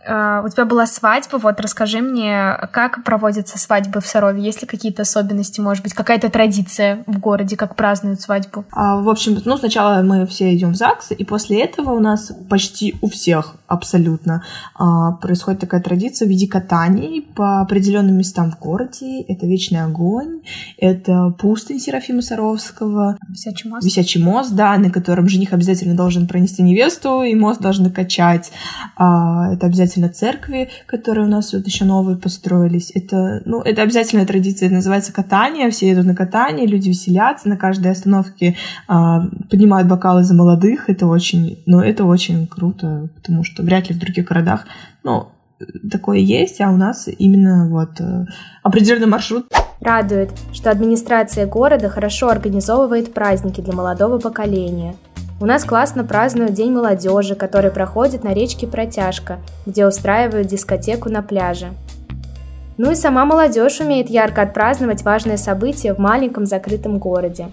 А, 0.06 0.42
у 0.44 0.48
тебя 0.48 0.64
была 0.64 0.86
свадьба, 0.86 1.38
вот 1.38 1.60
расскажи 1.60 2.00
мне, 2.00 2.56
как 2.72 3.04
проводятся 3.04 3.58
свадьбы 3.58 4.00
в 4.00 4.06
Сарове, 4.06 4.42
есть 4.42 4.62
ли 4.62 4.68
какие-то 4.68 5.02
особенности, 5.02 5.60
может 5.60 5.82
быть, 5.82 5.94
какая-то 5.94 6.28
традиция 6.30 7.04
в 7.06 7.18
городе, 7.18 7.56
как 7.56 7.76
празднуют 7.76 8.20
свадьбу? 8.20 8.64
А, 8.72 9.00
в 9.00 9.08
общем, 9.08 9.40
ну, 9.44 9.56
сначала 9.56 10.02
мы 10.02 10.26
все 10.26 10.54
идем 10.54 10.72
в 10.72 10.76
ЗАГС, 10.76 11.12
и 11.12 11.24
после 11.24 11.62
этого 11.62 11.90
у 11.90 12.00
нас 12.00 12.32
почти 12.48 12.94
у 13.00 13.08
всех 13.08 13.56
абсолютно 13.66 14.42
а, 14.74 15.12
происходит 15.12 15.60
такая 15.60 15.80
традиция 15.80 16.26
в 16.26 16.28
виде 16.28 16.46
катаний 16.46 17.22
по 17.34 17.60
определенным 17.60 18.16
местам 18.16 18.52
в 18.52 18.58
городе. 18.58 19.22
Это 19.22 19.46
Вечный 19.46 19.82
огонь, 19.82 20.42
это 20.76 21.34
пустынь 21.38 21.80
Серафима 21.80 22.20
Саровского. 22.20 23.16
Висячий 23.28 23.70
мост. 23.70 23.84
Висячий 23.84 24.22
мост, 24.22 24.52
да, 24.52 24.76
на 24.76 24.90
котором 24.90 25.28
жених 25.28 25.52
обязательно 25.52 25.96
должен 25.96 26.26
пронести 26.26 26.62
невесту, 26.62 27.22
и 27.22 27.34
мост 27.34 27.60
должны 27.60 27.90
качать. 27.90 28.52
А, 28.96 29.52
это 29.52 29.66
обязательно 29.66 29.95
церкви, 30.08 30.68
которые 30.86 31.26
у 31.26 31.30
нас 31.30 31.52
вот 31.52 31.66
еще 31.66 31.84
новые 31.84 32.16
построились. 32.16 32.92
Это, 32.94 33.42
ну, 33.44 33.60
это 33.62 33.82
обязательная 33.82 34.26
традиция, 34.26 34.66
это 34.66 34.76
называется 34.76 35.12
катание. 35.12 35.70
Все 35.70 35.88
едут 35.88 36.06
на 36.06 36.14
катание, 36.14 36.66
люди 36.66 36.88
веселятся, 36.88 37.48
на 37.48 37.56
каждой 37.56 37.92
остановке 37.92 38.56
а, 38.88 39.22
поднимают 39.50 39.88
бокалы 39.88 40.22
за 40.24 40.34
молодых. 40.34 40.88
Это 40.88 41.06
очень, 41.06 41.62
ну, 41.66 41.80
это 41.80 42.04
очень 42.04 42.46
круто, 42.46 43.08
потому 43.14 43.44
что 43.44 43.62
вряд 43.62 43.88
ли 43.88 43.94
в 43.94 43.98
других 43.98 44.26
городах, 44.26 44.66
ну, 45.02 45.28
такое 45.90 46.18
есть, 46.18 46.60
а 46.60 46.70
у 46.70 46.76
нас 46.76 47.08
именно 47.18 47.68
вот 47.68 48.00
э, 48.00 48.26
определенный 48.62 49.06
маршрут. 49.06 49.46
Радует, 49.80 50.30
что 50.52 50.70
администрация 50.70 51.46
города 51.46 51.88
хорошо 51.88 52.28
организовывает 52.28 53.12
праздники 53.12 53.60
для 53.60 53.74
молодого 53.74 54.18
поколения. 54.18 54.96
У 55.38 55.44
нас 55.44 55.64
классно 55.64 56.02
празднуют 56.02 56.54
День 56.54 56.72
молодежи, 56.72 57.34
который 57.34 57.70
проходит 57.70 58.24
на 58.24 58.32
речке 58.32 58.66
Протяжка, 58.66 59.38
где 59.66 59.86
устраивают 59.86 60.46
дискотеку 60.46 61.10
на 61.10 61.20
пляже. 61.20 61.74
Ну 62.78 62.92
и 62.92 62.94
сама 62.94 63.26
молодежь 63.26 63.80
умеет 63.80 64.08
ярко 64.08 64.40
отпраздновать 64.40 65.02
важное 65.02 65.36
событие 65.36 65.92
в 65.92 65.98
маленьком 65.98 66.46
закрытом 66.46 66.98
городе. 66.98 67.48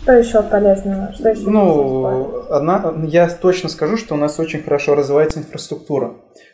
Что 0.00 0.12
еще 0.12 0.40
полезного? 0.44 1.12
Что 1.14 1.30
еще 1.30 1.50
ну, 1.50 2.44
одна, 2.48 2.94
я 3.08 3.28
точно 3.28 3.68
скажу, 3.68 3.96
что 3.96 4.14
у 4.14 4.18
нас 4.18 4.38
очень 4.38 4.62
хорошо 4.62 4.94
развивается 4.94 5.40
инфраструктура. 5.40 6.12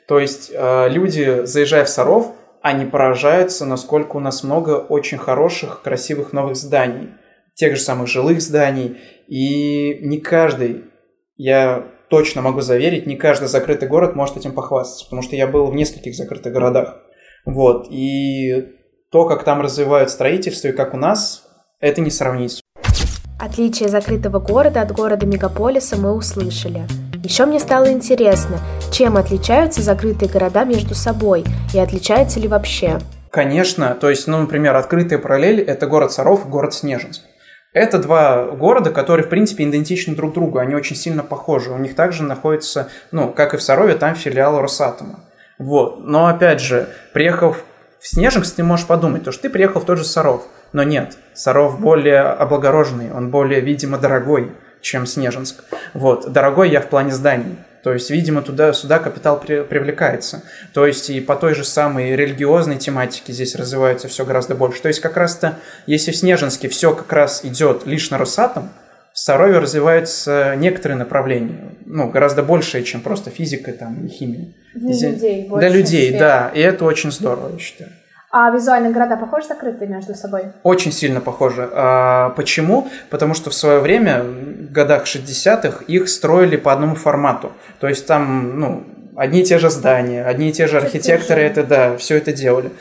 То 0.09 0.19
есть 0.19 0.51
э, 0.55 0.89
люди, 0.89 1.43
заезжая 1.45 1.85
в 1.85 1.91
Саров, 1.91 2.33
они 2.63 2.87
поражаются, 2.87 3.67
насколько 3.67 4.17
у 4.17 4.21
нас 4.21 4.43
много 4.43 4.71
очень 4.71 5.19
хороших, 5.19 5.83
красивых 5.83 6.33
новых 6.33 6.57
зданий 6.57 7.11
тех 7.55 7.77
же 7.77 7.83
самых 7.83 8.09
жилых 8.09 8.41
зданий. 8.41 8.97
И 9.27 9.99
не 10.03 10.19
каждый, 10.19 10.85
я 11.37 11.87
точно 12.11 12.43
могу 12.43 12.61
заверить, 12.61 13.07
не 13.07 13.17
каждый 13.17 13.49
закрытый 13.49 13.89
город 13.89 14.15
может 14.15 14.37
этим 14.37 14.53
похвастаться, 14.53 15.05
потому 15.07 15.23
что 15.23 15.37
я 15.37 15.47
был 15.47 15.67
в 15.67 15.75
нескольких 15.75 16.15
закрытых 16.15 16.53
городах. 16.53 17.01
Вот. 17.45 17.89
И 17.91 18.69
то, 19.11 19.27
как 19.27 19.45
там 19.45 19.61
развивают 19.61 20.11
строительство 20.11 20.69
и 20.69 20.73
как 20.73 20.95
у 20.95 20.97
нас, 20.97 21.47
это 21.81 22.01
не 22.01 22.11
сравнить. 22.11 22.61
Отличие 23.39 23.89
закрытого 23.89 24.39
города 24.39 24.81
от 24.81 24.93
города-мегаполиса 24.93 25.97
мы 25.97 26.13
услышали. 26.13 26.85
Еще 27.23 27.47
мне 27.47 27.59
стало 27.59 27.91
интересно, 27.91 28.59
чем 28.93 29.17
отличаются 29.17 29.83
закрытые 29.83 30.31
города 30.31 30.65
между 30.65 30.95
собой 30.95 31.45
и 31.73 31.79
отличаются 31.79 32.39
ли 32.39 32.49
вообще? 32.49 32.99
Конечно, 33.31 33.97
то 34.01 34.09
есть, 34.09 34.29
ну, 34.29 34.39
например, 34.39 34.77
открытая 34.77 35.19
параллель– 35.19 35.61
это 35.67 35.87
город 35.87 36.13
Саров 36.13 36.47
и 36.47 36.49
город 36.49 36.75
Снежинск. 36.75 37.23
Это 37.75 37.99
два 37.99 38.45
города, 38.45 38.91
которые, 38.91 39.27
в 39.27 39.29
принципе, 39.29 39.65
идентичны 39.65 40.15
друг 40.15 40.33
другу, 40.33 40.59
они 40.59 40.77
очень 40.77 40.95
сильно 40.95 41.25
похожи. 41.25 41.73
У 41.73 41.77
них 41.77 41.97
также 41.97 42.23
находится, 42.23 42.89
ну, 43.11 43.33
как 43.33 43.53
и 43.53 43.57
в 43.57 43.63
Сарове, 43.63 43.97
там 43.97 44.15
филиал 44.15 44.61
Росатома. 44.61 45.25
Вот. 45.59 45.99
Но, 45.99 46.29
опять 46.29 46.61
же, 46.61 46.89
приехав 47.13 47.65
в 47.99 48.07
Снежинск, 48.07 48.55
ты 48.55 48.63
можешь 48.63 48.87
подумать, 48.87 49.25
то, 49.25 49.33
что 49.33 49.43
ты 49.43 49.51
приехал 49.51 49.81
в 49.81 49.87
тот 49.87 49.99
же 49.99 50.05
Саров. 50.05 50.47
Но 50.73 50.85
нет, 50.85 51.19
Саров 51.35 51.81
более 51.81 52.21
облагороженный, 52.21 53.13
он 53.13 53.31
более, 53.31 53.61
видимо, 53.61 53.99
дорогой, 53.99 54.53
чем 54.81 55.05
Снежинск. 55.05 55.65
Вот. 55.95 56.31
Дорогой 56.33 56.71
я 56.71 56.81
в 56.81 56.87
плане 56.87 57.11
зданий. 57.11 57.57
То 57.85 57.93
есть, 57.93 58.11
видимо, 58.11 58.41
туда-сюда 58.41 58.99
капитал 58.99 59.39
при, 59.39 59.63
привлекается. 59.63 60.43
То 60.73 60.87
есть, 60.87 61.11
и 61.11 61.21
по 61.21 61.37
той 61.37 61.55
же 61.55 61.65
самой 61.65 62.17
религиозной 62.17 62.79
тематике 62.79 63.35
здесь 63.35 63.55
развивается 63.55 64.09
все 64.09 64.25
гораздо 64.25 64.55
больше. 64.55 64.81
То 64.81 64.89
есть, 64.89 65.01
как 65.01 65.19
раз-то, 65.19 65.59
если 65.87 66.11
в 66.11 66.17
Снежинске 66.17 66.71
все 66.71 66.95
как 66.95 67.13
раз 67.13 67.45
идет 67.45 67.85
лишь 67.85 68.09
на 68.09 68.17
Росатом, 68.17 68.71
в 69.13 69.19
Сарове 69.19 69.59
развиваются 69.59 70.57
некоторые 70.57 70.97
направления, 70.97 71.75
ну, 71.85 72.09
гораздо 72.11 72.43
большие, 72.43 72.85
чем 72.85 73.03
просто 73.03 73.31
физика 73.31 73.71
там, 73.73 74.07
и 74.07 74.09
химия. 74.09 74.55
Для 74.75 75.11
людей. 75.11 75.49
Для 75.49 75.69
людей, 75.69 76.09
сфера. 76.09 76.19
да. 76.19 76.53
И 76.55 76.61
это 76.61 76.87
очень 76.87 77.13
здорово, 77.13 77.53
я 77.53 77.59
считаю. 77.59 77.91
А 78.37 78.51
визуально 78.51 78.91
города 78.91 79.17
похожи 79.17 79.47
закрытые 79.47 79.89
между 79.89 80.17
собой? 80.17 80.47
Очень 80.65 80.91
сильно 80.91 81.21
похожи. 81.21 81.71
А 81.73 82.31
почему? 82.31 82.89
Потому 83.09 83.33
что 83.33 83.51
в 83.51 83.55
свое 83.55 83.79
время, 83.79 84.25
в 84.25 84.73
годах 84.73 85.05
60-х, 85.05 85.85
их 85.87 86.09
строили 86.09 86.57
по 86.57 86.73
одному 86.73 86.97
формату. 86.97 87.53
То 87.79 87.87
есть 87.87 88.09
там, 88.09 88.59
ну, 88.59 88.83
одни 89.15 89.43
и 89.43 89.45
те 89.45 89.61
же 89.61 89.71
здания, 89.71 90.25
одни 90.25 90.49
и 90.49 90.53
те 90.53 90.67
же 90.67 90.79
архитекторы 90.79 91.43
это, 91.43 91.63
да, 91.63 91.97
все 91.97 92.17
это 92.17 92.33
делали. 92.33 92.73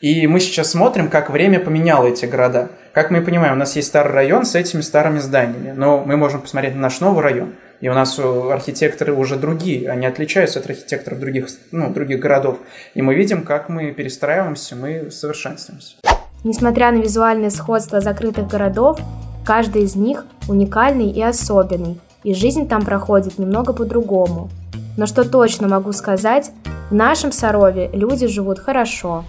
И 0.00 0.28
мы 0.28 0.38
сейчас 0.38 0.70
смотрим, 0.70 1.08
как 1.08 1.28
время 1.28 1.58
поменяло 1.58 2.06
эти 2.06 2.26
города. 2.26 2.68
Как 2.92 3.10
мы 3.10 3.20
понимаем, 3.20 3.54
у 3.54 3.58
нас 3.58 3.74
есть 3.74 3.88
старый 3.88 4.12
район 4.12 4.44
с 4.44 4.54
этими 4.54 4.80
старыми 4.80 5.18
зданиями, 5.18 5.72
но 5.76 6.04
мы 6.06 6.16
можем 6.16 6.40
посмотреть 6.40 6.76
на 6.76 6.82
наш 6.82 7.00
новый 7.00 7.24
район– 7.24 7.54
и 7.80 7.88
у 7.88 7.94
нас 7.94 8.18
архитекторы 8.18 9.12
уже 9.14 9.36
другие, 9.36 9.90
они 9.90 10.06
отличаются 10.06 10.60
от 10.60 10.66
архитекторов 10.66 11.18
других, 11.18 11.48
ну, 11.72 11.90
других 11.90 12.20
городов. 12.20 12.58
И 12.94 13.02
мы 13.02 13.14
видим, 13.14 13.42
как 13.42 13.68
мы 13.68 13.92
перестраиваемся, 13.92 14.76
мы 14.76 15.10
совершенствуемся. 15.10 15.96
Несмотря 16.44 16.90
на 16.92 16.98
визуальное 16.98 17.50
сходство 17.50 18.00
закрытых 18.00 18.48
городов, 18.48 18.98
каждый 19.44 19.82
из 19.82 19.96
них 19.96 20.26
уникальный 20.48 21.10
и 21.10 21.22
особенный, 21.22 22.00
и 22.22 22.34
жизнь 22.34 22.68
там 22.68 22.84
проходит 22.84 23.38
немного 23.38 23.72
по-другому. 23.72 24.50
Но 24.96 25.06
что 25.06 25.28
точно 25.28 25.68
могу 25.68 25.92
сказать, 25.92 26.50
в 26.90 26.94
нашем 26.94 27.32
Сарове 27.32 27.88
люди 27.92 28.26
живут 28.26 28.58
хорошо. 28.58 29.24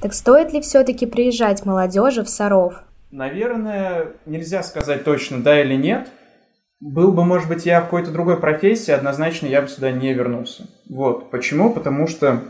Так 0.00 0.12
стоит 0.12 0.52
ли 0.52 0.60
все-таки 0.60 1.06
приезжать 1.06 1.64
молодежи 1.64 2.24
в 2.24 2.28
Саров? 2.28 2.82
Наверное, 3.12 4.14
нельзя 4.24 4.62
сказать 4.62 5.04
точно 5.04 5.42
да 5.42 5.60
или 5.60 5.74
нет. 5.74 6.08
Был 6.80 7.12
бы, 7.12 7.24
может 7.24 7.46
быть, 7.46 7.66
я 7.66 7.80
в 7.80 7.84
какой-то 7.84 8.10
другой 8.10 8.40
профессии, 8.40 8.90
однозначно 8.90 9.46
я 9.46 9.60
бы 9.60 9.68
сюда 9.68 9.92
не 9.92 10.14
вернулся. 10.14 10.66
Вот. 10.88 11.30
Почему? 11.30 11.70
Потому 11.72 12.08
что 12.08 12.40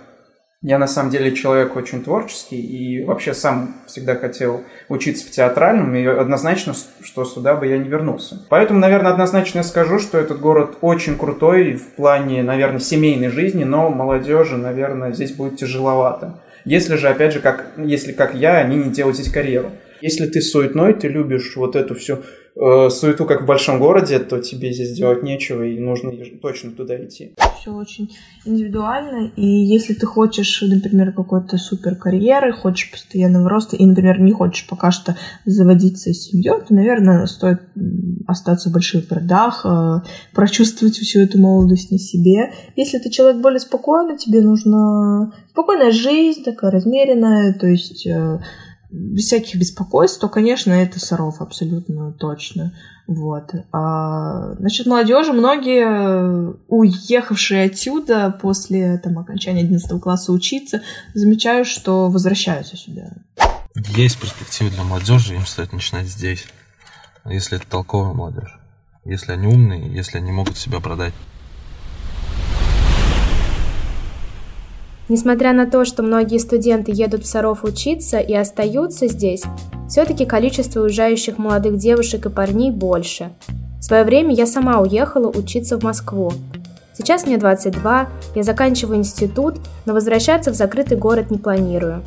я 0.63 0.79
на 0.79 0.87
самом 0.87 1.11
деле 1.11 1.35
человек 1.35 1.75
очень 1.75 2.05
творческий 2.05 2.61
и 2.61 3.05
вообще 3.05 3.35
сам 3.35 3.75
всегда 3.89 4.15
хотел 4.15 4.63
учиться 4.89 5.27
в 5.27 5.33
театральном, 5.33 5.97
и 5.97 6.07
однозначно, 6.07 6.75
что 7.03 7.25
сюда 7.25 7.57
бы 7.57 7.67
я 7.67 7.77
не 7.77 7.89
вернулся. 7.89 8.41
Поэтому, 8.49 8.79
наверное, 8.79 9.11
однозначно 9.11 9.59
я 9.59 9.65
скажу, 9.65 9.99
что 9.99 10.17
этот 10.17 10.39
город 10.39 10.79
очень 10.81 11.19
крутой 11.19 11.75
в 11.75 11.97
плане, 11.97 12.45
наверное, 12.45 12.79
семейной 12.79 13.31
жизни, 13.31 13.65
но 13.65 13.91
молодежи, 13.91 14.57
наверное, 14.57 15.13
здесь 15.13 15.33
будет 15.33 15.57
тяжеловато. 15.57 16.41
Если 16.65 16.95
же, 16.95 17.09
опять 17.09 17.33
же, 17.33 17.41
как, 17.41 17.67
если 17.77 18.13
как 18.13 18.37
я, 18.37 18.59
они 18.59 18.77
не 18.77 18.91
делают 18.91 19.17
здесь 19.17 19.33
карьеру. 19.33 19.73
Если 20.03 20.27
ты 20.27 20.41
суетной, 20.43 20.95
ты 20.95 21.07
любишь 21.07 21.55
вот 21.57 21.77
эту 21.77 21.95
всю 21.95 22.19
э, 22.57 22.91
суету, 22.91 23.25
как 23.25 23.43
в 23.43 23.47
большом 23.47 23.79
городе, 23.79 24.19
то 24.19 24.41
тебе 24.41 24.73
здесь 24.73 24.93
делать 24.97 25.23
нечего, 25.23 25.63
и 25.63 25.79
нужно 25.79 26.13
точно 26.43 26.73
туда 26.73 26.97
идти. 27.05 27.35
Все 27.61 27.71
очень 27.71 28.11
индивидуально, 28.45 29.31
и 29.37 29.47
если 29.47 29.95
ты 29.95 30.05
хочешь, 30.07 30.61
например, 30.63 31.13
какой-то 31.13 31.57
супер 31.57 31.95
карьеры, 31.95 32.53
хочешь 32.53 32.91
постоянного 32.91 33.49
роста, 33.49 33.77
и, 33.77 33.87
например, 33.87 34.21
не 34.21 34.33
хочешь 34.33 34.67
пока 34.69 34.91
что 34.91 35.17
заводиться 35.45 36.13
семьей, 36.13 36.61
то, 36.67 36.75
наверное, 36.75 37.27
стоит 37.27 37.61
остаться 38.27 38.71
в 38.71 38.73
больших 38.73 39.07
городах, 39.07 39.65
э, 39.65 40.01
прочувствовать 40.35 40.97
всю 40.97 41.21
эту 41.21 41.39
молодость 41.39 41.93
на 41.93 41.99
себе. 41.99 42.53
Если 42.75 42.99
ты 42.99 43.09
человек 43.09 43.41
более 43.41 43.61
спокойный, 43.61 44.19
тебе 44.19 44.41
нужна 44.41 45.33
спокойная 45.51 45.93
жизнь, 45.93 46.43
такая 46.43 46.73
размеренная, 46.73 47.55
то 47.55 47.69
есть 47.69 48.05
э, 48.07 48.41
без 48.93 49.25
всяких 49.25 49.59
беспокойств, 49.59 50.21
то, 50.21 50.29
конечно, 50.29 50.71
это 50.71 51.01
Саров 51.01 51.41
абсолютно 51.41 52.13
точно. 52.13 52.75
Вот. 53.07 53.55
А, 53.73 54.55
насчет 54.59 54.87
молодежи, 54.87 55.33
многие, 55.33 56.55
уехавшие 56.69 57.65
отсюда 57.65 58.37
после 58.41 58.99
там, 58.99 59.19
окончания 59.19 59.63
11 59.63 60.01
класса 60.01 60.33
учиться, 60.33 60.83
замечают, 61.15 61.67
что 61.67 62.11
возвращаются 62.11 62.77
сюда. 62.77 63.13
Есть 63.75 64.21
перспективы 64.21 64.71
для 64.71 64.85
молодежи, 64.85 65.35
им 65.35 65.47
стоит 65.47 65.73
начинать 65.73 66.07
здесь, 66.07 66.47
если 67.25 67.57
это 67.57 67.67
толковая 67.67 68.13
молодежь. 68.13 68.59
Если 69.05 69.33
они 69.33 69.47
умные, 69.47 69.93
если 69.93 70.19
они 70.19 70.31
могут 70.31 70.59
себя 70.59 70.81
продать. 70.81 71.15
Несмотря 75.09 75.53
на 75.53 75.67
то, 75.67 75.85
что 75.85 76.03
многие 76.03 76.39
студенты 76.39 76.93
едут 76.93 77.25
в 77.25 77.27
Саров 77.27 77.65
учиться 77.65 78.19
и 78.19 78.35
остаются 78.35 79.09
здесь, 79.09 79.43
все-таки 79.89 80.25
количество 80.25 80.81
уезжающих 80.81 81.39
молодых 81.39 81.77
девушек 81.77 82.27
и 82.27 82.31
парней 82.31 82.71
больше. 82.71 83.33
В 83.79 83.85
свое 83.85 84.05
время 84.05 84.35
я 84.35 84.47
сама 84.47 84.81
уехала 84.81 85.29
учиться 85.29 85.79
в 85.79 85.83
Москву. 85.83 86.33
Сейчас 86.97 87.27
мне 87.27 87.37
22, 87.37 88.09
я 88.35 88.43
заканчиваю 88.43 88.99
институт, 88.99 89.57
но 89.87 89.93
возвращаться 89.93 90.53
в 90.53 90.55
закрытый 90.55 90.97
город 90.97 91.31
не 91.31 91.39
планирую. 91.39 92.03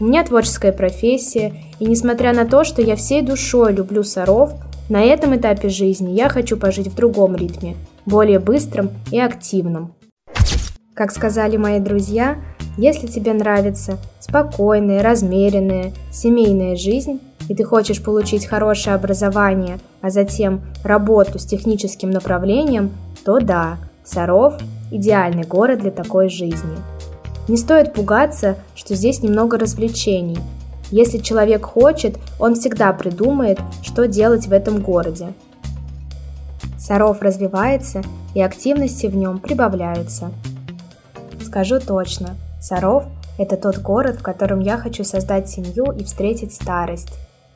У 0.00 0.04
меня 0.04 0.24
творческая 0.24 0.72
профессия, 0.72 1.54
и 1.78 1.86
несмотря 1.86 2.32
на 2.32 2.44
то, 2.44 2.64
что 2.64 2.82
я 2.82 2.96
всей 2.96 3.22
душой 3.22 3.72
люблю 3.72 4.02
Саров, 4.02 4.52
на 4.88 5.02
этом 5.02 5.36
этапе 5.36 5.68
жизни 5.68 6.12
я 6.12 6.28
хочу 6.28 6.56
пожить 6.56 6.88
в 6.88 6.94
другом 6.96 7.36
ритме, 7.36 7.76
более 8.04 8.40
быстром 8.40 8.90
и 9.12 9.20
активном. 9.20 9.94
Как 10.94 11.10
сказали 11.10 11.56
мои 11.56 11.80
друзья, 11.80 12.36
если 12.76 13.06
тебе 13.06 13.32
нравится 13.32 13.96
спокойная, 14.20 15.02
размеренная, 15.02 15.92
семейная 16.12 16.76
жизнь, 16.76 17.18
и 17.48 17.54
ты 17.54 17.64
хочешь 17.64 18.02
получить 18.02 18.44
хорошее 18.44 18.94
образование, 18.94 19.78
а 20.02 20.10
затем 20.10 20.60
работу 20.84 21.38
с 21.38 21.46
техническим 21.46 22.10
направлением, 22.10 22.92
то 23.24 23.40
да, 23.40 23.78
Саров– 24.04 24.60
идеальный 24.90 25.44
город 25.44 25.80
для 25.80 25.90
такой 25.90 26.28
жизни. 26.28 26.76
Не 27.48 27.56
стоит 27.56 27.94
пугаться, 27.94 28.56
что 28.74 28.94
здесь 28.94 29.22
немного 29.22 29.58
развлечений. 29.58 30.38
Если 30.90 31.18
человек 31.18 31.64
хочет, 31.64 32.18
он 32.38 32.54
всегда 32.54 32.92
придумает, 32.92 33.58
что 33.82 34.06
делать 34.06 34.46
в 34.46 34.52
этом 34.52 34.82
городе. 34.82 35.28
Саров 36.78 37.22
развивается, 37.22 38.02
и 38.34 38.42
активности 38.42 39.06
в 39.06 39.16
нем 39.16 39.38
прибавляются. 39.38 40.30
Скажу 41.52 41.80
точно, 41.80 42.30
Саров– 42.60 43.04
это 43.38 43.58
тот 43.58 43.76
город, 43.76 44.16
в 44.16 44.22
котором 44.22 44.60
я 44.60 44.78
хочу 44.78 45.04
создать 45.04 45.50
семью 45.50 45.92
и 45.92 46.02
встретить 46.02 46.54
старость. 46.54 47.12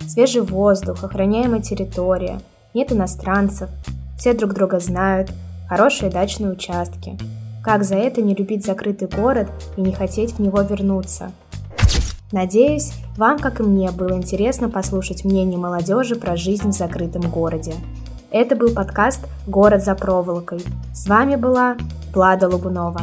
Свежий 0.06 0.42
воздух, 0.42 1.02
охраняемая 1.02 1.62
территория, 1.62 2.40
нет 2.74 2.92
иностранцев, 2.92 3.70
все 4.18 4.34
друг 4.34 4.52
друга 4.52 4.80
знают, 4.80 5.32
хорошие 5.68 6.10
дачные 6.10 6.52
участки– 6.52 7.18
как 7.66 7.82
за 7.82 7.96
это 7.96 8.22
не 8.22 8.32
любить 8.32 8.64
закрытый 8.64 9.08
город 9.08 9.48
и 9.76 9.80
не 9.80 9.92
хотеть 9.92 10.34
в 10.34 10.38
него 10.38 10.60
вернуться? 10.60 11.32
Надеюсь, 12.30 12.92
вам, 13.16 13.40
как 13.40 13.58
и 13.58 13.64
мне, 13.64 13.90
было 13.90 14.12
интересно 14.12 14.68
послушать 14.68 15.24
мнение 15.24 15.58
молодежи 15.58 16.14
про 16.14 16.36
жизнь 16.36 16.68
в 16.68 16.72
закрытом 16.72 17.22
городе. 17.22 17.72
Это 18.30 18.54
был 18.54 18.70
подкаст 18.70 19.26
«Город 19.48 19.82
за 19.82 19.96
проволокой». 19.96 20.62
С 20.94 21.08
вами 21.08 21.34
была 21.34 21.76
Влада 22.14 22.48
Лугунова. 22.48 23.00